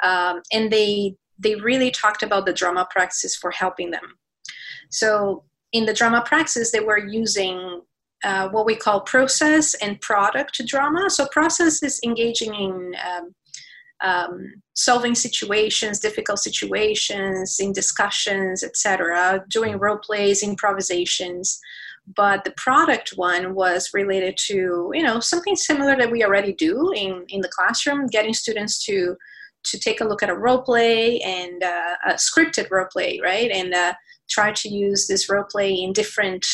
[0.02, 4.16] Um, and they, they really talked about the drama practice for helping them.
[4.90, 7.82] So in the drama praxis, they were using
[8.24, 11.10] uh, what we call process and product drama.
[11.10, 13.34] So, process is engaging in um,
[14.02, 21.60] um, solving situations, difficult situations, in discussions, etc., doing role plays, improvisations.
[22.16, 26.92] But the product one was related to you know something similar that we already do
[26.94, 29.16] in in the classroom, getting students to
[29.64, 33.50] to take a look at a role play and uh, a scripted role play, right?
[33.50, 33.94] And uh,
[34.28, 36.44] try to use this role play in different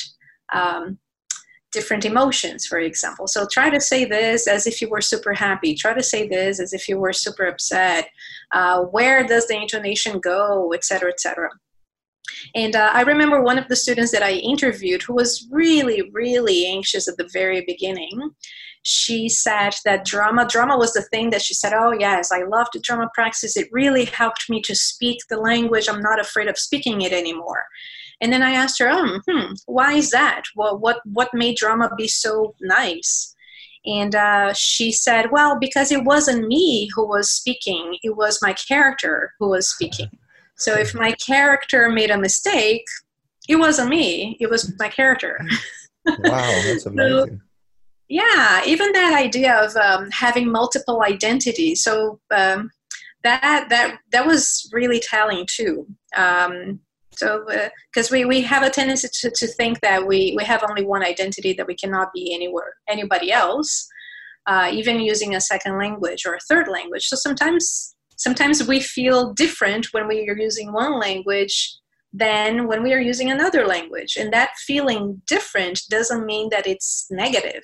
[0.52, 0.98] um,
[1.72, 3.26] different emotions, for example.
[3.26, 5.74] So try to say this as if you were super happy.
[5.74, 8.08] Try to say this as if you were super upset.
[8.52, 11.50] Uh, where does the intonation go, etc., etc.
[12.54, 16.66] And uh, I remember one of the students that I interviewed who was really, really
[16.66, 18.30] anxious at the very beginning.
[18.82, 22.80] She said that drama, drama was the thing that she said, Oh, yes, I loved
[22.82, 23.56] drama practice.
[23.56, 25.88] It really helped me to speak the language.
[25.88, 27.64] I'm not afraid of speaking it anymore.
[28.20, 30.42] And then I asked her, oh, hmm, why is that?
[30.56, 33.34] Well, what, what made drama be so nice?
[33.86, 38.52] And uh, she said, well, because it wasn't me who was speaking, it was my
[38.52, 40.10] character who was speaking.
[40.56, 42.84] So if my character made a mistake,
[43.48, 45.38] it wasn't me, it was my character.
[46.04, 47.28] wow, that's amazing.
[47.28, 47.38] so,
[48.08, 51.84] yeah, even that idea of um, having multiple identities.
[51.84, 52.70] So um,
[53.22, 55.86] that that that was really telling too.
[56.16, 56.80] Um,
[57.18, 57.44] so,
[57.92, 60.84] because uh, we, we have a tendency to, to think that we, we have only
[60.84, 63.88] one identity, that we cannot be anywhere, anybody else,
[64.46, 67.06] uh, even using a second language or a third language.
[67.06, 71.76] So sometimes, sometimes we feel different when we are using one language
[72.12, 74.16] than when we are using another language.
[74.16, 77.62] And that feeling different doesn't mean that it's negative.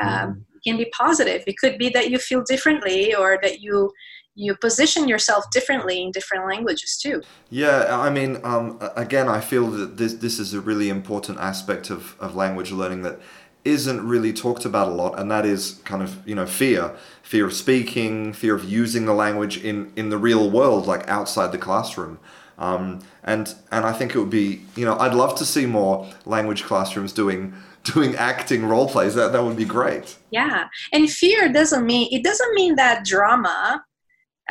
[0.00, 0.40] Um, mm-hmm.
[0.56, 1.44] it can be positive.
[1.46, 3.92] It could be that you feel differently or that you
[4.34, 7.22] you position yourself differently in different languages too.
[7.50, 11.90] Yeah, I mean, um, again, I feel that this this is a really important aspect
[11.90, 13.20] of, of language learning that
[13.64, 17.46] isn't really talked about a lot, and that is kind of you know fear, fear
[17.46, 21.58] of speaking, fear of using the language in in the real world, like outside the
[21.58, 22.18] classroom.
[22.58, 26.10] Um, and and I think it would be you know I'd love to see more
[26.24, 27.54] language classrooms doing
[27.84, 29.14] doing acting role plays.
[29.14, 30.16] That that would be great.
[30.30, 33.84] Yeah, and fear doesn't mean it doesn't mean that drama.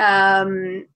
[0.01, 0.87] Um,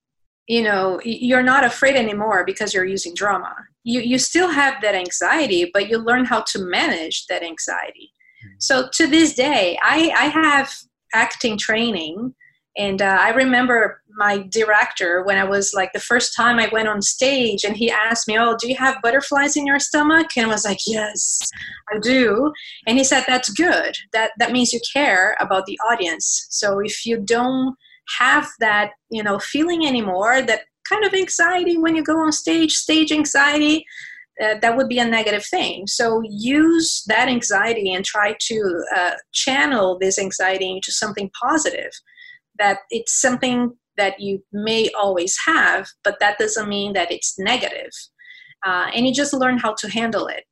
[0.47, 3.55] you know, you're not afraid anymore because you're using drama.
[3.83, 8.11] You you still have that anxiety, but you learn how to manage that anxiety.
[8.45, 8.55] Mm-hmm.
[8.59, 10.73] So to this day, I I have
[11.13, 12.35] acting training
[12.77, 16.89] and uh, I remember my director when I was like the first time I went
[16.89, 20.45] on stage, and he asked me, "Oh, do you have butterflies in your stomach?" And
[20.45, 21.49] I was like, "Yes,
[21.93, 22.51] I do."
[22.85, 23.95] And he said, "That's good.
[24.11, 26.47] That that means you care about the audience.
[26.49, 27.75] So if you don't
[28.19, 32.73] have that, you know, feeling anymore, that kind of anxiety when you go on stage,
[32.73, 33.85] stage anxiety."
[34.43, 35.87] Uh, that would be a negative thing.
[35.87, 41.91] So use that anxiety and try to uh, channel this anxiety into something positive
[42.59, 47.91] that it's something that you may always have, but that doesn't mean that it's negative.
[48.65, 50.43] Uh, and you just learn how to handle it.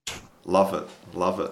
[0.45, 1.51] Love it, love it.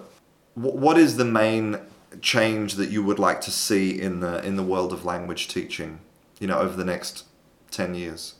[0.54, 1.78] What is the main
[2.20, 6.00] change that you would like to see in the in the world of language teaching?
[6.40, 7.24] You know, over the next
[7.70, 8.34] ten years.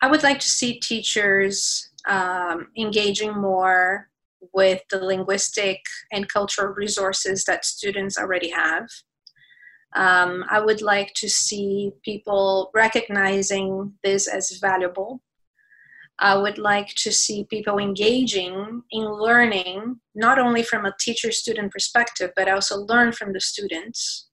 [0.00, 4.08] I would like to see teachers um, engaging more
[4.52, 8.88] with the linguistic and cultural resources that students already have.
[9.94, 15.20] Um, I would like to see people recognizing this as valuable.
[16.18, 21.72] I would like to see people engaging in learning, not only from a teacher student
[21.72, 24.28] perspective, but also learn from the students.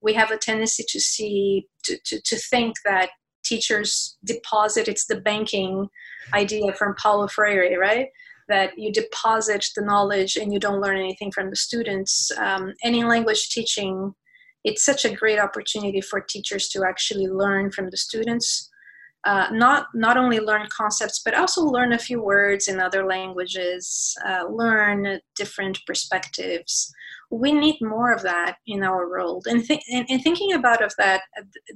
[0.00, 3.10] We have a tendency to see, to, to, to think that
[3.44, 5.88] teachers deposit, it's the banking
[6.32, 8.08] idea from Paulo Freire, right?
[8.48, 12.30] That you deposit the knowledge and you don't learn anything from the students.
[12.38, 14.14] Um, any language teaching
[14.64, 18.70] it's such a great opportunity for teachers to actually learn from the students
[19.24, 24.14] uh, not not only learn concepts but also learn a few words in other languages
[24.26, 26.92] uh, learn different perspectives.
[27.30, 29.46] We need more of that in our world.
[29.48, 31.22] And, th- and, and, thinking about of that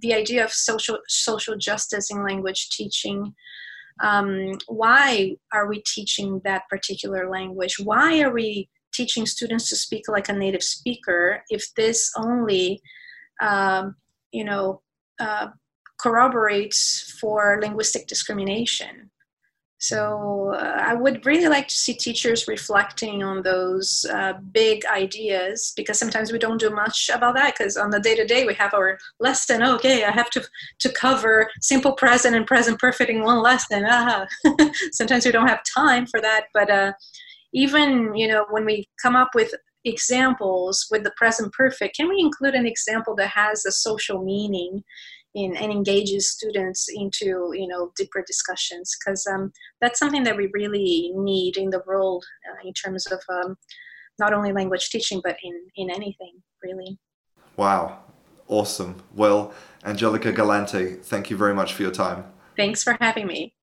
[0.01, 3.35] the idea of social social justice in language teaching
[4.01, 7.77] um, why are we teaching that particular language?
[7.83, 12.81] Why are we teaching students to speak like a native speaker if this only
[13.41, 13.97] um,
[14.33, 14.83] you know
[15.19, 15.49] uh,
[15.99, 19.11] corroborates for linguistic discrimination.
[19.81, 25.73] So uh, i would really like to see teachers reflecting on those uh, big ideas
[25.77, 28.55] because sometimes we don't do much about that because on the day to day we
[28.55, 30.43] have our lesson okay i have to
[30.81, 33.85] to cover simple present and present perfect in one lesson.
[33.89, 34.27] Ah.
[34.93, 36.93] sometimes we don't have time for that but uh,
[37.53, 42.19] even you know when we come up with examples with the present perfect can we
[42.19, 44.83] include an example that has a social meaning
[45.35, 50.51] in, and engages students into you know deeper discussions because um, that's something that we
[50.53, 53.57] really need in the world uh, in terms of um,
[54.19, 56.99] not only language teaching but in in anything really.
[57.57, 58.01] Wow.
[58.49, 59.03] Awesome.
[59.15, 59.53] Well
[59.85, 62.25] angelica galante thank you very much for your time.
[62.57, 63.55] Thanks for having me